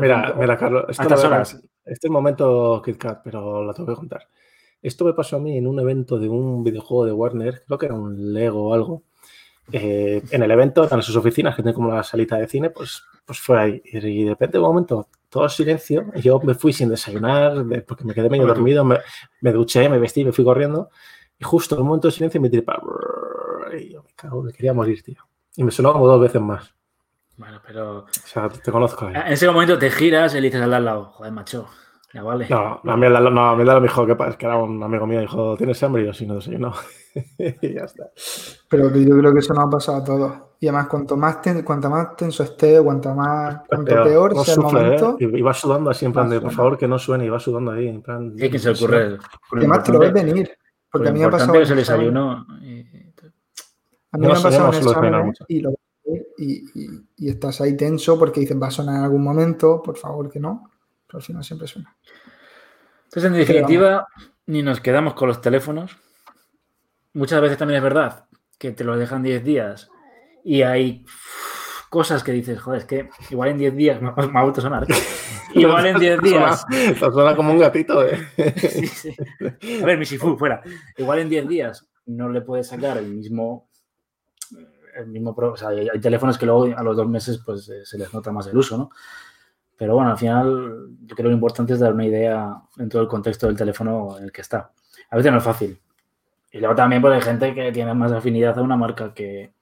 [0.00, 1.60] Mira, mira, Carlos, esto A lo horas.
[1.84, 4.26] Este es momento KitKat, pero lo tengo que contar.
[4.80, 7.86] Esto me pasó a mí en un evento de un videojuego de Warner, creo que
[7.86, 9.04] era un Lego o algo.
[9.72, 13.02] Eh, en el evento, en sus oficinas, que tiene como una salita de cine, pues,
[13.24, 13.82] pues fue ahí.
[13.84, 16.04] Y de repente, de un momento, todo silencio.
[16.16, 18.98] Yo me fui sin desayunar, de- porque me quedé medio dormido, me,
[19.40, 20.90] me duché, me vestí, me fui corriendo.
[21.38, 22.82] Y justo en un momento de silencio me tiré para.
[23.78, 25.16] Y yo me cago, me quería morir, tío.
[25.56, 26.74] Y me sonó como dos veces más.
[27.36, 29.08] Bueno, pero O sea, te conozco.
[29.08, 29.12] eh.
[29.14, 31.66] en ese momento te giras y le dices al lado, joder, macho,
[32.12, 32.46] ya vale.
[32.48, 34.82] No, a mí, el- no, a mí el me dijo que, pa- que era un
[34.82, 36.02] amigo mío, dijo, ¿tienes hambre?
[36.02, 36.72] Y yo, sí, no desayuno.
[37.38, 38.10] y ya está.
[38.68, 40.32] Pero que yo creo que eso nos ha pasado a todos.
[40.60, 44.54] Y además, cuanto más, ten- cuanto más tenso esté, cuanto más cuanto peor, no sea
[44.54, 44.84] el sufre, ¿eh?
[44.84, 47.28] momento, Y, y va sudando así, en plan de, por favor, que no suene, y
[47.28, 48.34] va sudando ahí, en plan...
[48.38, 49.16] Sí, que se ocurre.
[49.52, 50.50] y además te lo ves venir.
[50.90, 51.52] Porque a mí me ha pasado...
[51.54, 52.46] que es el examen- desayuno.
[52.62, 52.80] y-
[54.12, 54.70] A mí Yo me no ha pasado
[55.10, 55.44] no en mucho.
[55.48, 55.78] y, lo ves
[56.38, 59.96] y, y- y estás ahí tenso porque dices, va a sonar en algún momento, por
[59.96, 60.70] favor que no.
[61.12, 61.94] Pero al final siempre suena.
[63.04, 64.08] Entonces, en definitiva,
[64.46, 65.94] ni nos quedamos con los teléfonos.
[67.12, 68.24] Muchas veces también es verdad
[68.58, 69.90] que te los dejan 10 días
[70.42, 71.04] y hay
[71.90, 74.60] cosas que dices, joder, es que igual en 10 días, me, ha- me ha vuelto
[74.60, 74.86] a sonar,
[75.54, 76.64] igual en 10 días.
[76.98, 78.26] Suena, suena como un gatito, ¿eh?
[78.56, 79.16] Sí, sí.
[79.82, 80.62] A ver, mi Sifu, fuera.
[80.96, 83.68] Igual en 10 días no le puedes sacar el mismo.
[84.96, 87.84] El mismo o sea, hay, hay teléfonos que luego a los dos meses pues eh,
[87.84, 88.90] se les nota más el uso, ¿no?
[89.82, 93.08] Pero bueno, al final yo creo que lo importante es dar una idea dentro del
[93.08, 94.70] contexto del teléfono en el que está.
[95.10, 95.76] A veces no es fácil.
[96.52, 99.54] Y luego también pues, hay gente que tiene más afinidad a una marca que,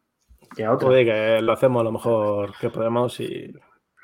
[0.54, 0.88] que a otra.
[0.88, 3.50] Oye, que lo hacemos lo mejor que podemos y...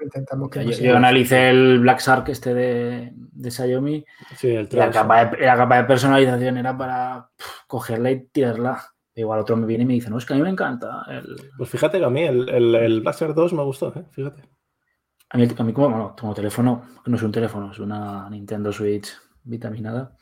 [0.00, 4.02] Intentamos que Yo, no yo analicé el Black Shark este de, de Xiaomi
[4.37, 8.24] Sí, el Y la capa, de, la capa de personalización era para pf, cogerla y
[8.29, 8.83] tirarla.
[9.14, 11.05] Igual otro me viene y me dice, no, es que a mí me encanta.
[11.11, 11.37] El...
[11.59, 14.05] Pues fíjate que a mí el, el, el Blaster 2 me gustó, ¿eh?
[14.12, 14.56] Fíjate.
[15.30, 18.72] A mí, a mí como, bueno, como teléfono, no es un teléfono, es una Nintendo
[18.72, 19.08] Switch
[19.44, 20.16] vitaminada.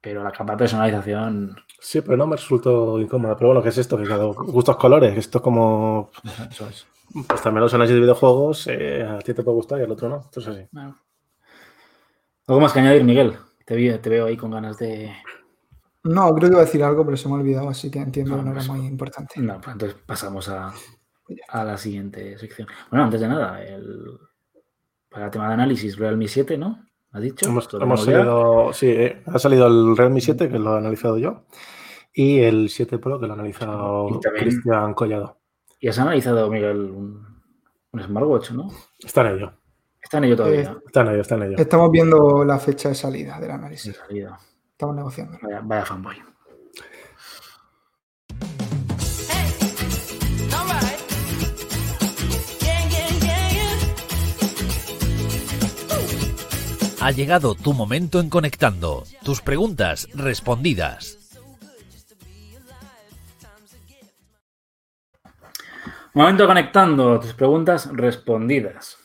[0.00, 3.36] Pero la capa de personalización, Sí, pero no me resultó incómodo.
[3.36, 3.96] Pero bueno, ¿qué es esto?
[3.98, 5.12] Que cada gustos colores.
[5.12, 6.10] que Esto es como...
[6.50, 6.86] eso es.
[7.28, 10.08] Pues también los análisis de videojuegos, eh, a ti te puede gustar y al otro
[10.08, 10.18] no.
[10.20, 10.66] Esto es así.
[10.72, 10.96] Bueno.
[12.48, 13.36] ¿Algo más que añadir, Miguel?
[13.64, 15.12] Te, vi- te veo ahí con ganas de...
[16.04, 18.32] No, creo que iba a decir algo, pero se me ha olvidado, así que entiendo
[18.32, 19.40] No, que no era pues- muy importante.
[19.40, 20.72] No, pues entonces pasamos a,
[21.48, 22.68] a la siguiente sección.
[22.90, 24.18] Bueno, antes de nada, el,
[25.08, 26.84] para el tema de análisis, Realme 7, ¿no?
[27.12, 27.46] ¿Has dicho?
[27.46, 31.46] Hemos, hemos salido, sí, eh, ha salido el Realme 7, que lo he analizado yo,
[32.12, 35.38] y el 7 Pro, que lo ha analizado Cristian Collado.
[35.80, 37.42] Y has analizado, Miguel, un,
[37.92, 38.70] un smartwatch, ¿no?
[38.98, 39.52] Está en ello,
[40.06, 40.60] Está en ello todavía.
[40.60, 41.56] Eh, está en ello, está en ello.
[41.58, 43.98] Estamos viendo la fecha de salida del análisis.
[44.70, 45.36] Estamos negociando.
[45.42, 46.16] Vaya, vaya fanboy.
[57.06, 59.04] Ha llegado tu momento en Conectando.
[59.22, 61.38] Tus preguntas respondidas.
[66.14, 68.98] Momento conectando tus preguntas respondidas.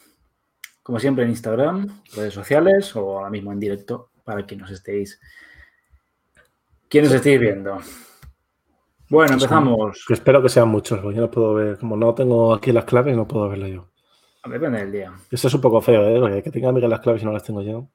[0.81, 5.19] Como siempre en Instagram, redes sociales o ahora mismo en directo para que nos estéis.
[6.89, 7.77] ¿Quién nos estéis viendo?
[9.09, 10.05] Bueno, empezamos.
[10.09, 13.15] Espero que sean muchos, porque yo no puedo ver, como no tengo aquí las claves,
[13.15, 13.90] no puedo verlo yo.
[14.43, 15.13] Depende del día.
[15.29, 16.19] Esto es un poco feo, ¿eh?
[16.19, 17.87] Porque que tenga Miguel las claves y no las tengo yo.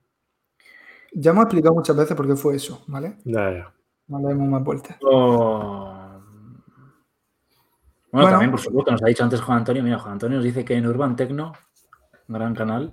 [1.13, 3.17] Ya hemos explicado muchas veces por qué fue eso, ¿vale?
[3.25, 3.73] Ya, ya.
[4.09, 4.97] No le demos más vueltas.
[5.03, 6.21] Oh.
[8.13, 8.31] Bueno, Bueno.
[8.31, 9.83] también, por supuesto, nos ha dicho antes Juan Antonio.
[9.83, 11.53] Mira, Juan Antonio nos dice que en Urban Tecno,
[12.29, 12.93] un gran canal,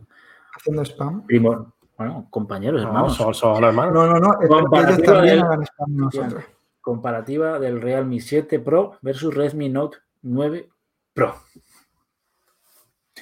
[0.57, 1.25] Haciendo spam.
[1.25, 3.93] primo, bueno, compañeros, No, hermanos, son, son hermanos.
[3.93, 4.47] No, no, no.
[4.47, 6.43] Comparativa del- hagan spam nosotros.
[6.81, 10.69] comparativa del Realme 7 Pro versus Redmi Note 9
[11.13, 11.35] Pro.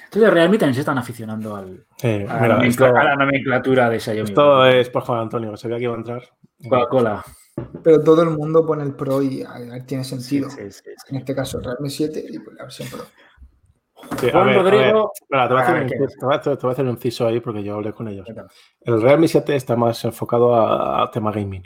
[0.04, 3.88] Entonces, Realme también se están aficionando al, Eh, a, la mira, esto, a la nomenclatura
[3.88, 4.22] de Xiaomi.
[4.30, 6.22] esto es por Juan Antonio, que sabía que iba a entrar.
[6.62, 7.24] Coca-Cola.
[7.82, 10.48] Pero todo el mundo pone el Pro y a ver, tiene sentido.
[10.50, 10.90] sí, sí, sí.
[11.10, 13.04] En este caso, Realme 7 y pues la versión Pro.
[14.18, 14.72] Sí, Juan ver, a ver.
[14.74, 15.12] Rodrigo.
[15.30, 15.94] Mira, te voy a hacer Ah, un ¿qué?
[15.96, 18.26] inciso- te voy a hacer- un inciso ahí porque yo hablé con ellos.
[18.80, 21.62] El Realme 7 está más enfocado a, a tema gaming.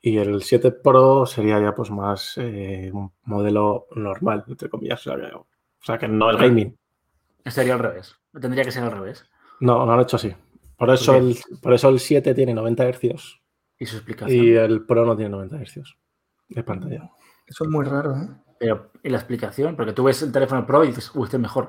[0.00, 5.00] Y el 7 Pro sería ya pues más eh, un modelo normal, entre comillas.
[5.06, 5.46] O sea, que, o
[5.82, 6.76] sea, que no es gaming.
[7.46, 8.14] Sería al revés.
[8.40, 9.24] Tendría que ser al revés.
[9.60, 10.34] No, no lo han hecho así.
[10.76, 13.40] Por eso, el, por eso el 7 tiene 90 Hz
[13.78, 14.44] Y su explicación.
[14.44, 15.96] y el Pro no tiene 90 Hz
[16.48, 17.10] de pantalla.
[17.46, 18.28] Eso es muy raro, ¿eh?
[18.60, 19.74] Pero, ¿y la explicación?
[19.76, 21.66] Porque tú ves el teléfono Pro y dices, uy, este es mejor.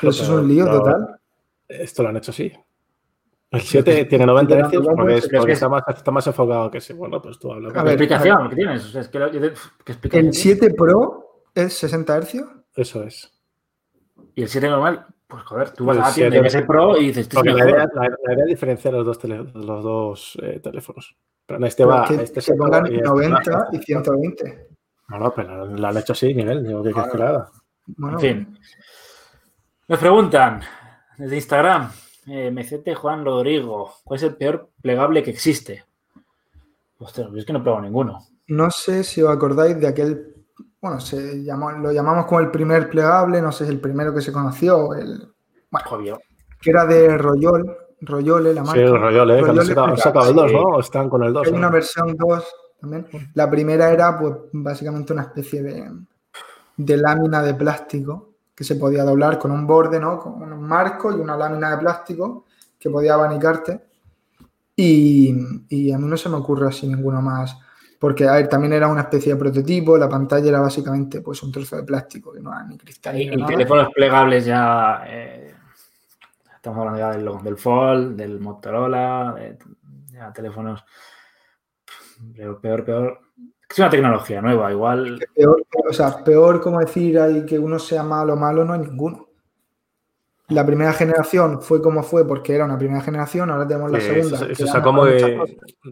[0.00, 1.20] Pero eso es un lío Pero total.
[1.68, 2.52] Esto lo han hecho así.
[3.50, 6.70] El 7 tiene 90 Pero Hz porque, es- porque que- está, más, está más enfocado
[6.70, 6.92] que sí.
[6.94, 7.72] Bueno, pues tú hablas.
[7.72, 8.84] A ¿Qué ver, explicación que tienes?
[8.84, 9.52] O sea, es que lo- yo te-
[9.84, 10.38] ¿qué explicación El tienes?
[10.60, 12.44] 7 Pro es 60 Hz.
[12.76, 13.30] Eso es.
[14.34, 16.66] Y el 7 normal, pues joder, tú vas a la tienda y 7 ves el
[16.66, 19.82] Pro y dices, este la idea, la- la idea es diferenciar los dos, tele- los
[19.84, 21.16] dos eh, teléfonos.
[21.46, 22.06] Pero en este va.
[22.06, 24.68] que, este se pongan y este 90 y 120.
[25.08, 26.66] No, no, pero lo han hecho así, Miguel.
[26.66, 27.50] Digo, ¿qué quieres que haga?
[27.86, 28.58] Bueno, En fin.
[29.88, 30.60] Nos preguntan
[31.18, 31.90] desde Instagram,
[32.28, 35.84] eh, MCT Juan Rodrigo, ¿cuál es el peor plegable que existe?
[36.98, 38.18] Ostras, es que no he probado ninguno.
[38.46, 40.31] no sé si os acordáis de aquel.
[40.82, 44.32] Bueno, se llamó, lo llamamos como el primer plegable, no sé el primero que se
[44.32, 45.32] conoció, el,
[45.84, 46.18] Joder,
[46.60, 48.80] que era de Royol, Royole, la marca.
[48.80, 50.56] Sí, el Royole, que han Royole sacado, han sacado el 2, sí.
[50.56, 50.80] ¿no?
[50.80, 51.46] Están con el 2.
[51.46, 53.06] Hay una versión 2 también.
[53.34, 55.88] La primera era, pues, básicamente una especie de,
[56.76, 60.18] de lámina de plástico que se podía doblar con un borde, ¿no?
[60.18, 62.44] Con un marco y una lámina de plástico
[62.76, 63.80] que podía abanicarte.
[64.74, 65.32] Y,
[65.68, 67.56] y a mí no se me ocurre así ninguno más.
[68.02, 71.52] Porque, a ver, también era una especie de prototipo, la pantalla era básicamente pues un
[71.52, 73.20] trozo de plástico que no era ni cristal.
[73.20, 75.04] Y, teléfonos plegables ya.
[75.06, 75.54] eh,
[76.52, 79.56] estamos hablando ya del, del Fold, del Motorola, de,
[80.08, 80.84] ya teléfonos.
[82.34, 83.20] Peor, peor, peor.
[83.70, 85.20] Es una tecnología nueva, igual.
[85.32, 89.28] Peor, o sea, peor como decir ahí que uno sea malo malo, no hay ninguno.
[90.48, 94.48] La primera generación fue como fue porque era una primera generación, ahora tenemos la segunda.
[94.52, 95.38] ya sacó muy, desde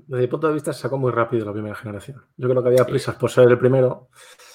[0.08, 2.22] mi punto de vista, se sacó muy rápido la primera generación.
[2.36, 4.08] Yo creo que había prisas por ser el primero.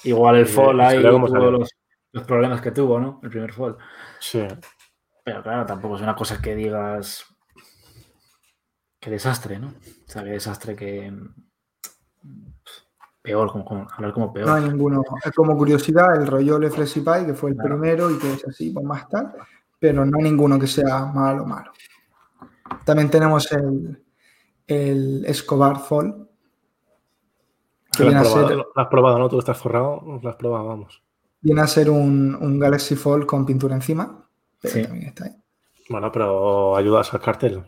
[0.04, 1.70] Igual el Eh, Fold ahí tuvo los,
[2.12, 3.20] los problemas que tuvo, ¿no?
[3.22, 3.76] El primer Fold.
[4.20, 4.46] Sí.
[5.24, 7.24] Pero claro, tampoco es una cosa que digas.
[9.00, 9.68] Qué desastre, ¿no?
[9.68, 9.72] O
[10.10, 11.12] sea, qué desastre que.
[13.22, 14.46] Peor, como, como- hablar como peor.
[14.46, 15.02] No hay ninguno.
[15.24, 17.70] Es como curiosidad, el Royole FlexiPy, que fue el Claro.
[17.80, 19.32] primero y que es así, pues más tal,
[19.78, 21.72] pero no hay ninguno que sea malo malo.
[22.84, 24.02] También tenemos el,
[24.66, 26.26] el Escobar Fold,
[27.96, 29.28] que Lo viene a has, probado, ser, lo has probado, ¿no?
[29.28, 31.02] Tú estás forrado, lo has probado, vamos.
[31.40, 34.28] viene a ser un, un Galaxy Fold con pintura encima,
[34.60, 34.82] pero Sí.
[34.82, 35.32] también está ahí.
[35.88, 37.62] Bueno, pero ayudas al cartel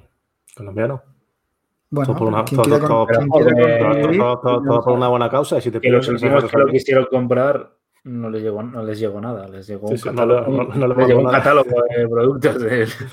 [0.57, 1.01] colombiano.
[1.91, 4.19] Bueno, Todo por una- quien todo- quiera todo- con- quien todo- quiera todo- Todo, contribuir,
[4.21, 6.67] todo- todo- todo por una buena causa y si te que los últimos que lo
[6.67, 7.78] quisieron comprar
[8.09, 9.47] no les llegó, no les llegó nada.
[9.49, 11.39] Les llegó Sí, un sí, catálogo, le- no- no le les llegó un mandó nada.
[11.45, 12.69] catálogo de productos de,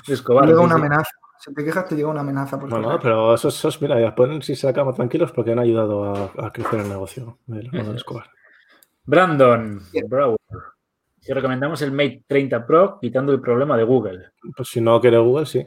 [0.08, 0.46] de Escobar.
[0.46, 1.10] llega una amenaza.
[1.38, 2.58] Si te quejas, te llega una amenaza.
[2.58, 3.00] Por No, no, correo.
[3.02, 6.52] pero esos, esos mira, ya pueden si se acaban tranquilos porque han ayudado a, a
[6.52, 7.68] crecer el negocio de.
[7.94, 8.26] Escobar.
[9.04, 10.38] Brandon Brower.
[11.20, 14.26] Si recomendamos el Mate 30 Pro quitando el problema de Google.
[14.56, 15.66] Pues si no quiere Google, sí.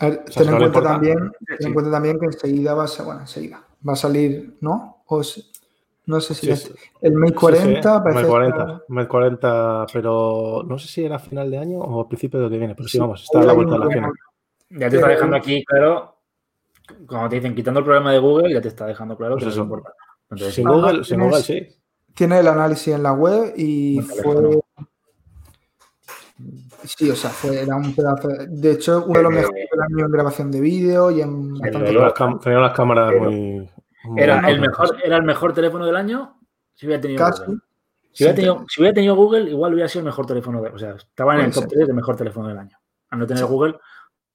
[0.00, 1.66] A ver, sea, ten en no cuenta también, ten Sí.
[1.66, 5.02] en cuenta también que enseguida va a ser, bueno, enseguida va a salir, ¿no?
[5.06, 5.22] O
[6.08, 9.08] no sé si Sí, es- el Mate 40 Sí, sí, parece Mate 40, estar- Mate
[9.08, 12.74] 40, pero no sé si era final de año o principio de lo que viene,
[12.74, 14.12] pero sí, Sí, vamos, está a la vuelta de la esquina.
[14.70, 16.16] Ya te está Pero- dejando aquí claro,
[17.06, 19.50] cuando te dicen quitando el problema de Google, ya te está dejando claro Pues que
[19.50, 19.58] eso.
[19.60, 19.92] no importa.
[20.30, 21.76] Entonces, Sin Google, sin tienes- Google, sí.
[22.14, 24.60] tiene el análisis en la web y fue
[26.84, 29.80] sí, o sea, fue era un pedazo de, hecho uno de los Eh, mejores del
[29.82, 31.54] año en grabación de vídeo y en.
[31.60, 33.68] Tenía las, cam- tenía las cámaras Pero- muy.
[34.16, 36.38] Era, el mejor, ¿Era el mejor teléfono del año?
[36.74, 37.58] Si hubiera tenido casi Google.
[38.12, 40.78] Si hubiera, tenido, si hubiera tenido Google, igual hubiera sido el mejor teléfono de, O
[40.78, 41.70] sea, estaba en el top ser.
[41.72, 42.78] 3 de mejor teléfono del año.
[43.10, 43.48] Al no tener Sí.
[43.48, 43.78] Google,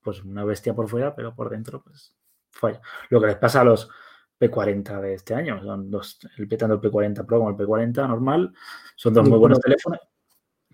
[0.02, 2.16] pues una bestia por fuera, pero por dentro, pues
[2.52, 2.80] falla.
[3.10, 3.90] Lo que les pasa a los
[4.40, 5.62] P40 de este año.
[5.64, 8.54] Son dos, el tanto el P40 Pro como el P40 normal.
[8.96, 10.00] Son dos muy buenos teléfonos.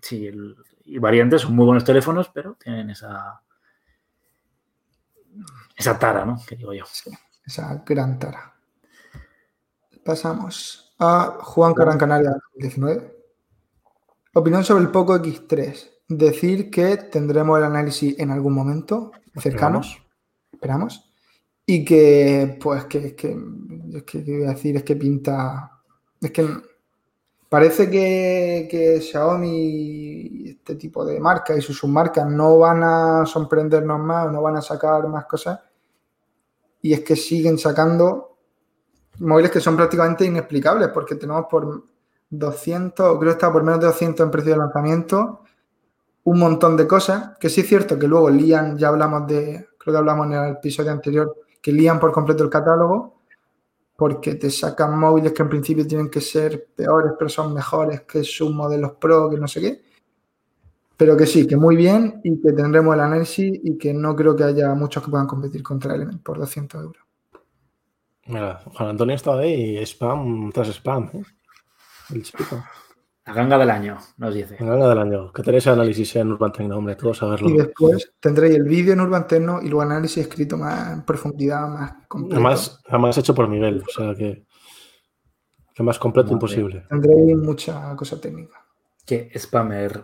[0.00, 3.40] Sí, el- y variantes son muy buenos teléfonos, pero tienen esa.
[5.76, 6.36] Esa tara, ¿no?
[6.46, 6.84] Que digo yo.
[7.46, 8.54] esa gran tara.
[10.04, 13.16] Pasamos a Juan Carran Canaria 19.
[14.34, 15.90] Opinión sobre el Poco X3.
[16.08, 19.80] Decir que tendremos el análisis en algún momento cercano.
[19.80, 20.02] Esperamos.
[20.52, 21.12] Esperamos.
[21.66, 23.36] Y que, pues, que, que,
[23.94, 25.70] es que, ¿qué voy a decir, es que pinta.
[26.20, 26.48] Es que
[27.48, 34.00] parece que, que Xiaomi este tipo de marcas y sus submarcas no van a sorprendernos
[34.00, 35.60] más, no van a sacar más cosas.
[36.82, 38.29] Y es que siguen sacando
[39.20, 41.84] móviles que son prácticamente inexplicables, porque tenemos por
[42.30, 45.40] 200, creo que está por menos de 200 en precio de lanzamiento,
[46.24, 49.94] un montón de cosas, que sí es cierto que luego lían, ya hablamos de, creo
[49.94, 53.20] que hablamos en el episodio anterior, que lían por completo el catálogo,
[53.96, 58.24] porque te sacan móviles que en principio tienen que ser peores, pero son mejores que
[58.24, 59.82] sus modelos Pro, que no sé qué.
[60.96, 64.34] Pero que sí, que muy bien y que tendremos el análisis y que no creo
[64.34, 67.09] que haya muchos que puedan competir contra Element por 200 euros.
[68.26, 71.10] Mira, Juan Antonio estaba ahí, spam tras spam.
[71.14, 71.22] ¿eh?
[72.14, 72.62] El chico.
[73.26, 74.56] La ganga del año, nos dice.
[74.58, 75.32] En gana del año.
[75.32, 77.50] Que tenéis análisis en Urban Tecno, hombre, todos a verlo.
[77.50, 81.68] Y después tendréis el vídeo en Urban Techno y luego análisis escrito más en profundidad,
[81.68, 82.36] más completo.
[82.36, 84.44] Además, además hecho por Miguel, o sea que,
[85.74, 86.34] que más completo Vale.
[86.34, 86.86] imposible.
[86.88, 88.64] Tendréis mucha cosa técnica.
[89.06, 90.02] Qué spammer.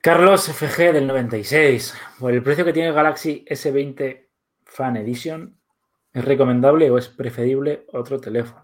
[0.00, 1.94] Carlos FG del 96.
[2.20, 4.28] Por el precio que tiene el Galaxy S20
[4.64, 5.58] Fan Edition,
[6.16, 8.62] ¿es recomendable o es preferible otro teléfono?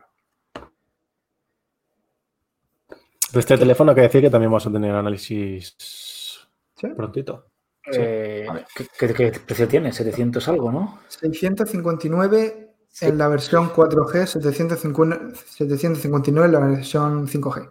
[3.32, 5.76] De este teléfono hay que decir que también vamos a tener análisis
[6.76, 6.86] ¿Sí?
[6.96, 7.46] prontito.
[7.92, 8.46] Eh.
[8.74, 9.92] ¿qué, qué- qué precio tiene?
[9.92, 11.00] 700 algo, ¿no?
[11.08, 17.68] 659 en la versión 4G, 750 759 en la versión 5G.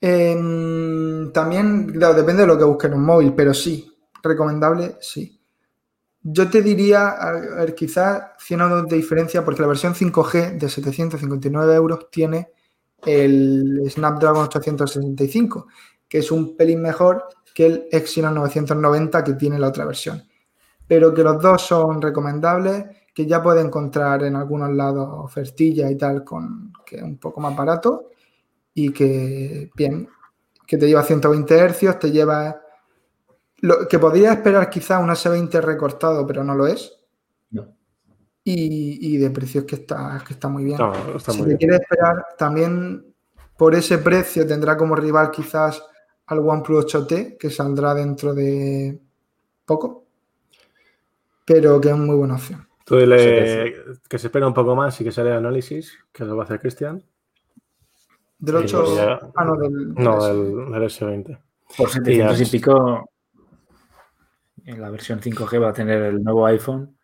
[0.00, 3.90] Em, también, claro, depende de lo que busquen en un móvil, pero sí,
[4.22, 5.40] recomendable, sí.
[6.26, 10.68] Yo te diría, a ver, quizás 100 euros de diferencia, porque la versión 5G de
[10.70, 12.48] 759 euros tiene
[13.04, 15.66] el Snapdragon 865,
[16.08, 20.22] que es un pelín mejor que el Exynos 990 que tiene la otra versión.
[20.86, 25.96] Pero que los dos son recomendables, que ya puede encontrar en algunos lados ofertillas y
[25.96, 28.10] tal, con que es un poco más barato
[28.72, 30.08] y que, bien,
[30.66, 32.62] que te lleva 120 Hz, te lleva...
[33.64, 36.98] Lo, que podría esperar quizás un S20 recortado, pero no lo es.
[37.50, 37.66] No.
[38.44, 40.76] Y, y de precios que está, que está muy bien.
[40.78, 41.58] No, está si muy te bien.
[41.58, 43.06] quieres esperar, también
[43.56, 45.82] por ese precio tendrá como rival quizás
[46.26, 49.00] al OnePlus 8T, que saldrá dentro de
[49.64, 50.04] poco,
[51.46, 52.66] pero que es muy buena opción.
[52.84, 53.74] Tú dile
[54.08, 56.44] que se espera un poco más y que sale el análisis, que lo va a
[56.44, 57.02] hacer Cristian.
[58.38, 61.38] Del Sí, 8, ya- ah, no, del, No, del- del, del S20.
[61.78, 63.10] Por 700 y pico,
[64.64, 66.96] en la versión 5G va a tener el nuevo iPhone.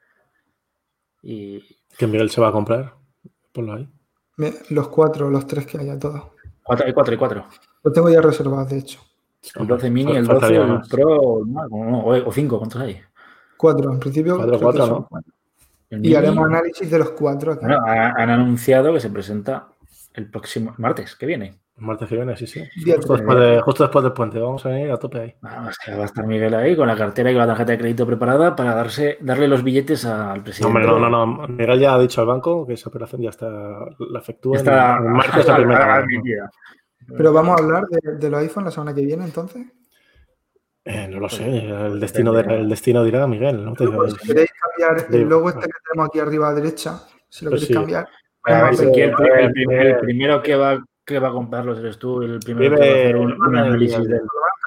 [1.23, 1.61] Y
[1.99, 2.95] Que Miguel se va a comprar.
[3.53, 3.89] Ponlo ahí.
[4.37, 6.23] me- los cuatro, los tres que haya todos.
[6.63, 7.45] 4 y 4 y 4.
[7.83, 9.01] Los tengo ya reservados, de hecho.
[9.57, 10.81] El 12 mini, el 12, Faltaría el.
[10.89, 13.01] Pro, no, no, o 5, ¿cuántos hay?
[13.57, 14.37] Cuatro, en principio.
[14.37, 15.07] Cuatro, cuatro, ¿no?
[15.09, 15.33] cuatro.
[15.91, 17.57] Y mini, haremos análisis de los cuatro.
[17.57, 19.69] bueno, ha- han anunciado que se presenta
[20.15, 21.59] el próximo martes que viene.
[21.81, 22.63] Martes que viene, sí, sí.
[22.97, 24.39] Justo después, de- justo después del puente.
[24.39, 25.35] Vamos a venir a tope ahí.
[25.41, 27.79] Vamos, que va a estar Miguel ahí con la cartera y con la tarjeta de
[27.79, 30.67] crédito preparada para darse, darle los billetes al presidente.
[30.67, 31.49] Hombre, no, no, no.
[31.49, 35.05] Miguel ya ha dicho al banco que esa operación ya está, la efectúa está el
[35.05, 36.51] martes a primera.
[37.17, 39.67] Pero vamos a hablar de, de los iPhone la semana que viene, entonces.
[40.85, 43.65] Eh, no lo sé, el destino, de- el destino dirá Miguel.
[43.65, 43.75] ¿no?
[43.75, 47.45] Pues, si queréis cambiar el logo este que tenemos aquí arriba a la derecha, si
[47.45, 47.75] lo Pues queréis sí.
[47.75, 48.09] cambiar.
[48.43, 48.71] Bueno,
[49.83, 52.97] el primero que va, que va a comprarlos eres tú, el primero Vive- que va
[52.97, 54.21] a hacer un, análisis de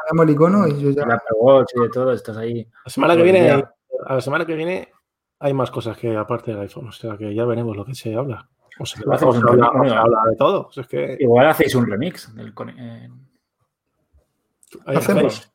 [0.06, 1.06] Cambiamos el icono y yo ya.
[1.06, 2.68] la Apple Watch y de todo, estás ahí.
[2.86, 3.74] La semana que viene, ya.
[4.06, 4.90] a la semana que viene
[5.40, 8.14] hay más cosas que aparte del iPhone, o sea que ya veremos lo que se
[8.16, 8.48] habla.
[8.80, 10.02] O se, Lo hacemos se habla, programa, o se ¿no?
[10.02, 10.68] habla de todo.
[10.68, 12.34] O sea, es que Igual hacéis un remix.
[12.36, 13.10] Del, eh,
[14.86, 15.52] Hacemos.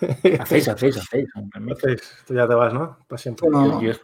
[0.00, 0.40] hacéis.
[0.40, 1.78] hacéis, hacéis, hacéis un remix.
[1.78, 2.16] Hacéis.
[2.26, 2.98] Tú ya te vas, ¿no?
[3.08, 3.48] Para siempre.
[3.48, 3.80] No.
[3.80, 3.98] Yo, yo-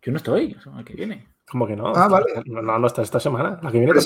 [0.00, 1.28] yo no estoy, la semana que viene.
[1.50, 1.92] ¿Cómo que no?
[1.94, 2.26] Ah, vale.
[2.46, 3.58] No, no, no está esta semana.
[3.62, 4.00] La que viene te.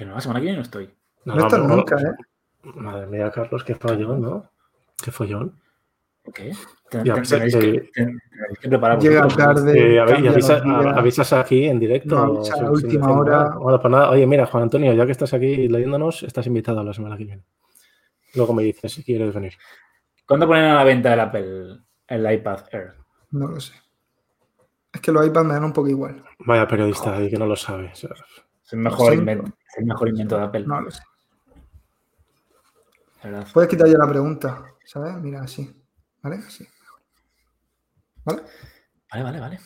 [0.00, 0.88] Que no, la semana que viene no estoy.
[1.26, 2.14] No, No estás nunca, ¿eh?
[2.76, 4.50] Madre mía, Carlos, qué follón, ¿no?
[5.04, 5.60] Qué follón.
[6.22, 6.56] ¿Por qué?
[6.88, 8.16] Tenéis, eh, que,
[8.62, 9.96] que preparar Llega tarde.
[9.96, 12.14] Eh, avisas aquí en directo.
[12.16, 13.50] No, a sin última hora.
[13.58, 16.94] Bueno, pues nada, oye, mira, Juan Antonio, ya que estás aquí leyéndonos, estás invitado la
[16.94, 17.44] semana que viene.
[18.34, 19.52] Luego me dices si quieres venir.
[20.26, 22.94] ¿Cuándo ponen a la venta el Apple, el iPad Air?
[23.32, 23.74] No lo sé.
[24.94, 26.24] Es que los iPads me dan un poco igual.
[26.38, 27.90] Vaya periodista ahí que no lo sabe.
[27.92, 28.08] Es
[28.72, 30.64] el mejor, invento, es el mejor invento de Apple.
[30.66, 31.02] No lo sé.
[33.24, 33.44] la.
[33.52, 35.14] Puedes quitar ya la pregunta, ¿sabes?
[35.16, 35.70] Mira, así.
[36.22, 36.36] ¿Vale?
[36.36, 36.66] Así.
[38.24, 38.42] ¿Vale?
[39.12, 39.58] Vale, vale, vale.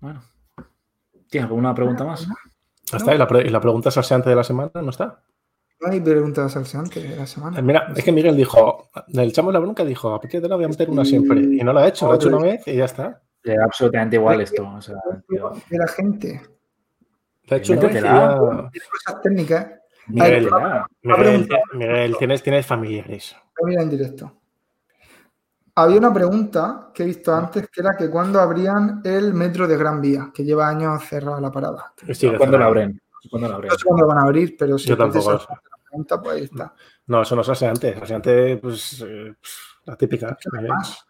[0.00, 0.22] Bueno.
[1.28, 2.26] ¿Tienes alguna pregunta más?
[2.90, 3.14] ¿ya está?
[3.14, 5.20] ¿Y la, pre- y la pregunta salseante de la semana no está?
[5.80, 7.60] No hay preguntas salseantes de la Eh, semana.
[7.60, 10.56] Mira, es que Miguel dijo, el chamo de la bronca dijo, a partir de ahora
[10.56, 11.40] voy a meter una siempre.
[11.40, 13.20] Y no lo ha hecho, lo ha hecho una vez y ya está.
[13.42, 14.66] Le da absolutamente igual esto.
[14.68, 14.96] O sea.
[15.28, 16.40] De la gente.
[17.50, 17.82] Ha hecho una
[18.70, 19.66] cosas técnicas.
[20.08, 20.48] Miguel.
[21.02, 21.48] Miguel.
[21.72, 23.36] Miguel, tienes, tienes familiares.
[23.60, 24.32] Voy a mirar en directo.
[25.74, 29.76] Había una pregunta que he visto antes que era que cuándo abrían el metro de
[29.76, 31.92] Gran Vía, que lleva años cerrada la parada.
[32.12, 33.00] Sigue ¿Cuándo lo abren?
[33.30, 33.68] ¿Cuándo lo abren?
[33.68, 34.88] No sé cuándo van a abrir, pero sí.
[34.88, 35.46] Yo tampoco sé.
[35.84, 36.74] pregunta, pues ahí está.
[37.06, 37.94] No, eso no se hace antes.
[37.94, 39.34] Se hace antes, pues, eh,
[39.84, 40.38] la típica.
[40.52, 41.06] No hay más.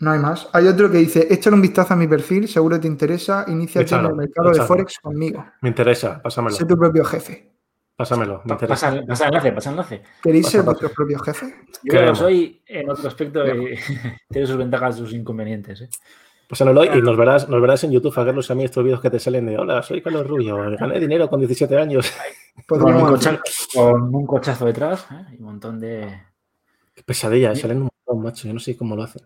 [0.00, 0.48] No hay más.
[0.52, 4.06] Hay otro que dice, échale un vistazo a mi perfil, seguro te interesa, inicia en
[4.06, 4.62] el mercado de.
[4.62, 5.44] Forex conmigo.
[5.60, 6.56] Me interesa, pásamelo.
[6.56, 7.50] Sé tu propio jefe.
[7.96, 8.88] Pásamelo, me interesa.
[8.92, 10.02] Pasa, pasa enlace, pasa enlace.
[10.22, 11.50] ¿Queréis Pasa, ser vuestros propios jefes?
[11.50, 12.18] Yo lo Queremos.
[12.18, 13.74] soy en otro aspecto y
[14.30, 15.82] tiene sus ventajas y sus inconvenientes.
[15.82, 15.88] ¿eh?
[16.48, 19.10] Pásamelo y nos verás, nos verás en YouTube a Carlos a mí estos vídeos que
[19.10, 22.10] te salen de hola, soy Carlos Rubio, gané dinero con 17 años.
[22.66, 23.40] Con un, Podríamos cocha-
[23.74, 25.34] con un cochazo detrás ¿eh?
[25.34, 26.20] y un montón de.
[26.94, 28.48] Qué pesadilla, salen un montón, macho.
[28.48, 29.22] Yo no sé cómo lo hacen.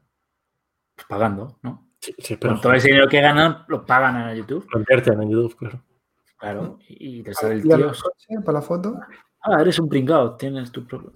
[0.95, 1.88] Pues, pagando, ¿no?
[1.99, 4.66] Sí, sí, pero Con todo ese dinero que ganan, lo pagan a YouTube.
[4.70, 5.82] lo invierten en YouTube, claro.
[6.38, 6.78] Claro.
[6.88, 7.92] Y te sale el tío.
[8.45, 9.01] para la foto.
[9.40, 10.36] Ah, eres un pringado.
[10.36, 11.12] Tienes tu propio.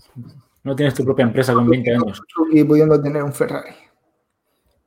[0.63, 2.23] No tienes tu propia empresa con 20 años.
[2.51, 3.75] Y pudiendo tener un Ferrari.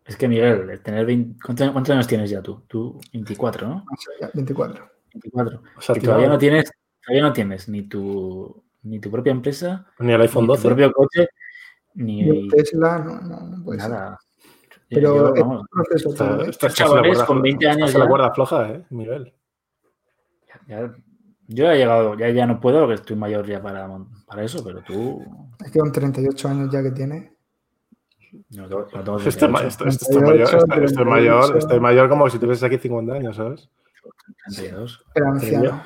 [0.05, 2.63] Es que, Miguel, el tener 20 ¿cuántos, cuántos años tienes ya tú?
[2.67, 3.75] Tú, 24, ¿no?
[3.75, 4.89] No sé, ya, 24.
[5.13, 5.61] 24.
[5.77, 6.71] O sea, todavía no tienes,
[7.05, 10.67] todavía no tienes ni tu, ni tu propia empresa, Ni el iPhone ni tu 12.
[10.67, 11.27] propio coche,
[11.93, 13.91] ni el Tesla, no, no, no puede ser.
[14.91, 16.33] Pero Yo, es vamos, un proceso Está- ¿eh?
[16.49, 18.07] está- está chavales la cuerda- con 20 años la ya.
[18.09, 18.85] cuerda floja, ¿eh?
[18.89, 19.33] Miguel.
[20.67, 20.93] ya-
[21.47, 23.89] yo ya he llegado, ya, ya no puedo porque estoy mayor ya para,
[24.27, 25.21] para eso, pero tú.
[25.63, 27.33] Es que con 38 años ya que tiene.
[28.51, 31.57] No, no tengo Estoy, ma- 38, estoy- estoy- estoy mayor, 38, estoy- estoy mayor, 38.
[31.57, 33.69] estoy mayor como si tuvieses aquí 50 años, ¿sabes?
[34.55, 35.03] 32.
[35.15, 35.83] Era anciano.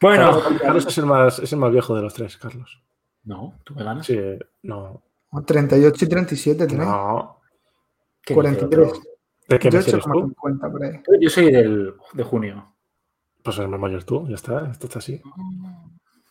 [0.00, 2.82] Bueno, Carlos, es, el más, es el más viejo de los tres, Carlos.
[3.24, 4.06] no, tú me ganas.
[4.06, 4.18] Sí,
[4.62, 5.02] no.
[5.30, 6.84] O 38 y 37 tiene.
[6.84, 7.35] No.
[8.26, 8.88] ¿Qué dice 43.
[8.88, 9.02] otro?
[9.48, 10.10] ¿De qué Yo mes eres tú?
[10.10, 11.00] 8,50 por ahí.
[11.20, 12.74] Yo soy del, de junio.
[13.42, 14.68] Pues eres más mayor tú, ya está.
[14.70, 15.22] Esto está así.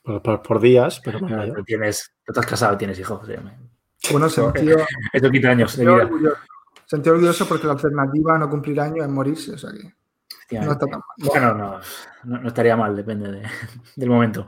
[0.03, 1.55] Por, por- por días, pero más No, mayor.
[1.57, 3.25] tú tienes, tú estás casado, tienes hijos.
[3.25, 4.77] sí, Bueno, sentido,
[5.13, 5.95] Esto quita años de vida.
[5.95, 6.37] orgulloso.
[6.85, 9.53] Sentido orgulloso porque la alternativa a no cumplir años es morirse.
[9.53, 9.71] O sea
[10.49, 11.01] que no está tan mal.
[11.17, 11.79] Bueno, no,
[12.25, 13.47] no, no estaría mal, depende de-
[13.95, 14.45] del momento.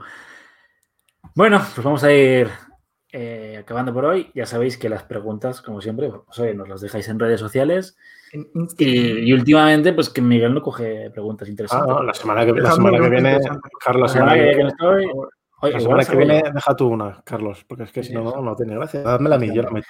[1.34, 2.48] Bueno, pues vamos a ir
[3.12, 4.30] eh, acabando por hoy.
[4.34, 7.96] Ya sabéis que las preguntas, como siempre, pues, oye, nos las dejáis en redes sociales.
[8.78, 8.86] Y,
[9.28, 11.88] y últimamente, pues que Miguel no coge preguntas Ah, interesantes.
[11.88, 13.38] no, la semana que, la semana que viene.
[13.84, 15.06] Carlos, la semana que, que viene estoy-
[15.60, 18.12] oye, la igual semana que sabe- viene deja tú una, Carlos, porque es que si
[18.12, 19.00] no, no, no tiene gracia.
[19.02, 19.88] Dádmela a mí, yo la meto.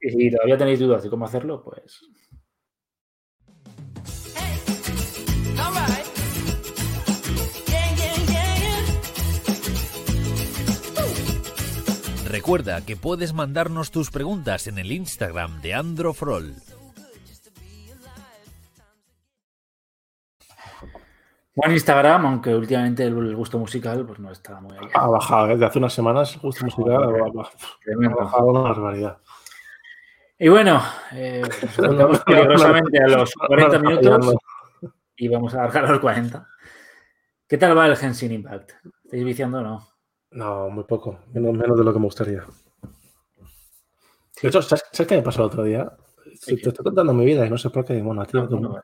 [0.00, 2.00] Y si todavía tenéis dudas de cómo hacerlo, pues
[12.32, 16.54] Recuerda que puedes mandarnos tus preguntas en el Instagram de Androfrol.
[21.54, 24.88] Buen Instagram, aunque últimamente el, el gusto musical pues no está muy allá.
[24.94, 25.50] Ha bajado, ¿eh?
[25.50, 29.18] desde hace unas semanas, justo musical, ha, bajado una barbaridad.
[30.38, 31.42] Y bueno, eh,
[31.82, 34.36] nos peligrosamente a los 40 minutos
[35.16, 36.48] y vamos a alargar a los 40.
[37.46, 38.72] ¿Qué tal va el Genshin Impact?
[39.04, 39.91] ¿Estáis viciando o no?
[40.32, 42.44] No, muy poco, menos, menos de lo que me gustaría.
[44.42, 45.92] De hecho, ¿sabes, ¿sabes qué me pasó el otro día?
[46.44, 48.82] Te estoy contando mi vida y no sé por qué, bueno, a ti, No, no.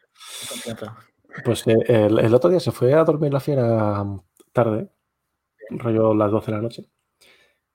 [1.44, 4.20] Pues eh, el, el otro día se fue a dormir la fiera mm,
[4.52, 4.88] tarde,
[5.70, 6.84] rollo las 12 de la noche.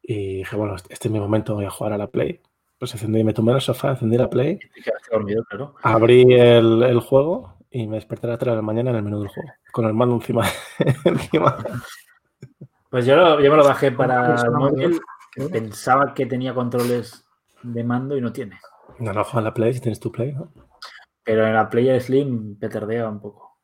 [0.01, 2.41] Y dije, bueno, este este es mi momento, voy a jugar a la Play.
[2.77, 4.59] Pues encendí, me tumbé en el sofá, encendí la Play,
[5.09, 5.75] dormido, claro.
[5.81, 9.03] abrí el, el juego y me desperté a las 3 de la mañana en el
[9.03, 10.45] menú del juego, con el mando encima.
[11.05, 11.57] encima.
[12.93, 14.99] Pues yo, lo- yo me lo bajé para el móvil.
[15.33, 17.25] que Pensaba que tenía controles
[17.63, 18.59] de mando y no tiene.
[18.99, 20.53] No, no, juega en la Play si tienes tu Play, ¿no?
[21.23, 23.57] Pero en la Player Slim petardea un poco.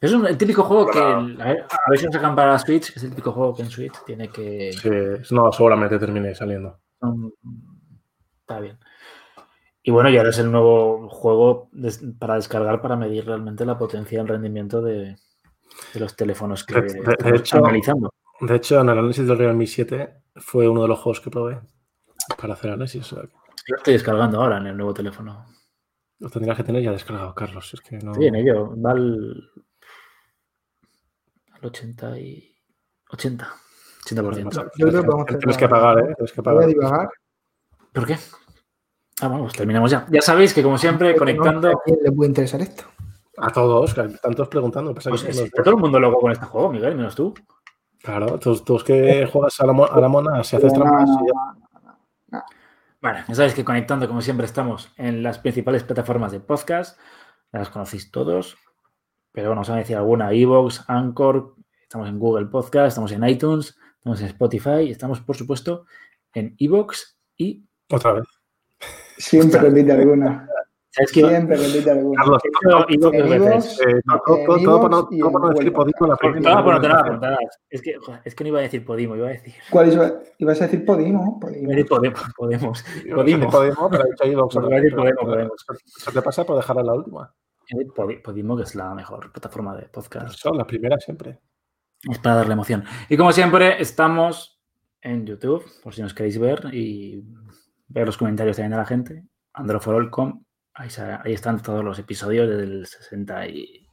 [0.00, 0.98] Es un, el típico juego que.
[0.98, 2.96] el- a, ver, a ver si lo sacan para la Switch.
[2.96, 4.72] Es el típico juego que en Switch tiene que.
[4.72, 6.80] Sí, no, seguramente termine saliendo.
[8.40, 8.78] está bien.
[9.82, 11.68] Y bueno, y ahora es el nuevo juego
[12.18, 15.16] para descargar para medir realmente la potencia y el rendimiento de,
[15.94, 18.10] de los teléfonos que De- de- de estamos hecho- analizando.
[18.40, 21.60] De hecho, en el análisis del Realme 7 fue uno de los juegos que probé
[22.40, 23.12] para hacer análisis.
[23.12, 23.32] O sea, que
[23.72, 25.44] Lo estoy descargando ahora en el nuevo teléfono.
[26.20, 27.72] lo tendrías que tener ya descargado, Carlos.
[27.74, 28.14] Es que no...
[28.14, 28.74] Sí, en ello.
[28.80, 29.50] Va al,
[31.52, 32.54] al 80 y.
[33.10, 33.48] 80.
[34.04, 34.70] 80%.
[34.76, 36.14] Yo creo que vamos a Tienes que pagar, ¿eh?
[36.16, 36.68] Tienes que Voy a pagar.
[36.68, 37.08] divagar.
[37.92, 38.16] ¿Por qué?
[39.20, 40.06] Ah, vamos, terminamos ya.
[40.10, 41.68] Ya sabéis que, como siempre, conectando.
[41.70, 42.84] ¿A quién le puede interesar esto?
[43.40, 44.94] A todos, que están todos preguntando.
[44.94, 47.14] pasa que Pues son es- está todo el mundo loco con este juego, Miguel, menos
[47.14, 47.34] tú.
[48.02, 51.08] Claro, tú, tú es que juegas a la, a la mona, si haces trampas.
[52.30, 52.44] ya-
[53.00, 56.98] Bueno, ya sabéis que conectando, como siempre, estamos en las principales plataformas de podcast.
[57.52, 58.56] Las conocéis todos.
[59.32, 63.24] Pero bueno, os van a decir alguna: Evox, Anchor, estamos en Google Podcast, estamos en
[63.28, 65.84] iTunes, estamos en Spotify, estamos, por supuesto,
[66.34, 68.24] en Evox y Otra vez.
[69.16, 70.48] Siempre repite alguna.
[70.98, 72.22] Es que Siempre repite alguna.
[72.22, 72.42] Carlos,
[72.88, 76.62] iVoox, eh, todo, todo- todo- todo por no, todo por decir Podimo la primera.
[76.64, 77.00] Primera.
[77.00, 77.38] apuntadas.
[77.70, 77.94] Es que,
[78.24, 79.54] es que no iba a decir Podimo, iba a decir.
[79.70, 81.38] ¿Cuál iba- ibas a decir Podimo?
[81.38, 81.68] Podimo.
[81.88, 82.32] Podemos.
[82.36, 82.84] Podemos.
[83.14, 83.50] Podimo.
[83.90, 84.54] pero he dicho iVoox.
[84.56, 85.64] Iba a decir Podemos.
[85.96, 87.34] Eso te pasa por dejar a la última.
[87.94, 90.34] Podi- Podimo, que es la mejor plataforma de podcast.
[90.38, 91.38] Son las primeras siempre.
[92.10, 92.84] Es para darle emoción.
[93.08, 94.58] Y como siempre, estamos
[95.02, 97.22] en YouTube, por si nos queréis ver y
[97.88, 99.24] ver los comentarios también de la gente.
[99.52, 100.44] Androforol.com.
[100.78, 100.88] Ahí,
[101.24, 103.88] ahí están todos los episodios del 60 y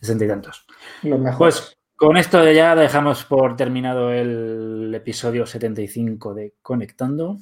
[0.00, 0.66] 60 y tantos.
[1.02, 1.36] Los mejores.
[1.38, 7.36] Pues con esto ya dejamos por terminado el episodio 75 de Conectando.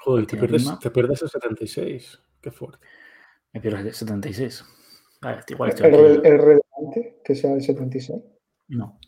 [0.00, 2.20] Joder, te pierdes, te pierdes el 76.
[2.42, 2.84] Qué fuerte.
[3.52, 4.64] Me pierdo el 76.
[5.22, 8.20] Vale, igual el, el, el relevante, que sea el 76.
[8.68, 8.98] No.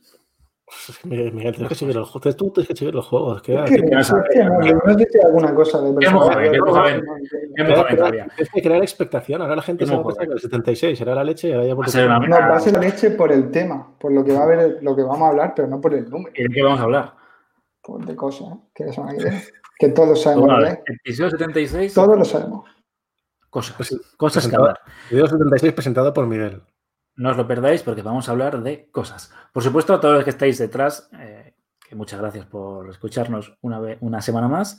[1.05, 2.37] Miguel, Miguel, tienes que seguir los juegos.
[2.37, 3.43] Tú tienes que seguir los juegos.
[3.43, 4.81] Queda, Es que, no es que no, no.
[4.87, 6.07] no dice alguna cosa de Qué qué.
[6.07, 7.03] Qué joven
[8.55, 9.43] que, crear expectación.
[9.43, 11.53] Ahora la gente Qué se va a pensar que el 76 será la leche y
[11.53, 13.97] ahora ya Va a ser una- No, va a ser la leche por el tema,
[13.99, 16.09] por lo que va a haber, lo que vamos a hablar, pero no por el
[16.09, 17.13] número, ¿Y de qué vamos a hablar?
[17.83, 18.57] por de cosas ¿eh?
[18.75, 19.43] que son aquí, ¿eh?
[19.79, 20.79] que todos sabemos Bueno, es.
[20.87, 21.93] episodio 76.
[21.95, 22.71] Todos lo sabemos.
[23.51, 23.75] Cosas.
[23.77, 24.81] Pues cosas que presentado- hablar.
[25.11, 26.63] Video 76 presentado por Miguel.
[27.17, 29.33] No os lo perdáis porque vamos a hablar de cosas.
[29.53, 31.55] Por supuesto, a todos los que estáis detrás, eh,
[31.87, 34.79] que muchas gracias por escucharnos una, vez, una semana más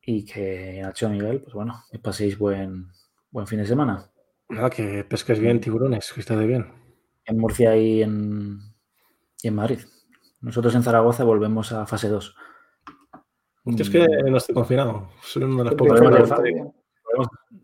[0.00, 2.86] y que Nacho Miguel, pues bueno, que paséis buen,
[3.30, 4.10] buen fin de semana.
[4.48, 6.72] Nada, que pesques bien tiburones, que esté de bien.
[7.24, 8.60] En Murcia y en,
[9.42, 9.80] y en Madrid.
[10.40, 12.36] Nosotros en Zaragoza volvemos a fase 2.
[13.64, 15.10] Yo es que no estoy confinado.
[15.20, 16.00] Soy una de las pocas.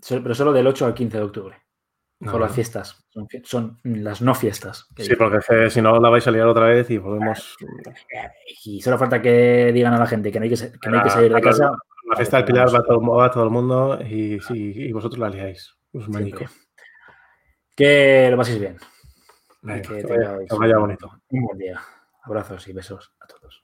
[0.09, 1.64] Pero solo del 8 al 15 de octubre.
[2.31, 3.05] Por las fiestas.
[3.45, 4.89] Son, las no fiestas.
[4.97, 7.57] Sí, porque es que si no la vais a liar otra vez y volvemos.
[8.64, 11.05] Y solo falta que digan a la gente que no hay que, que, no hay
[11.05, 11.70] que salir de casa.
[12.11, 15.75] La fiesta del Pilar va todo, va todo el mundo y, y vosotros la liáis.
[15.93, 16.39] Os manico.
[16.39, 16.59] Siempre.
[17.75, 18.77] Que lo paséis bien.
[19.62, 21.11] Venga, que que, vaya, tengáis que vaya bonito.
[21.31, 21.81] Un buen día.
[22.22, 23.64] Abrazos y besos a todos.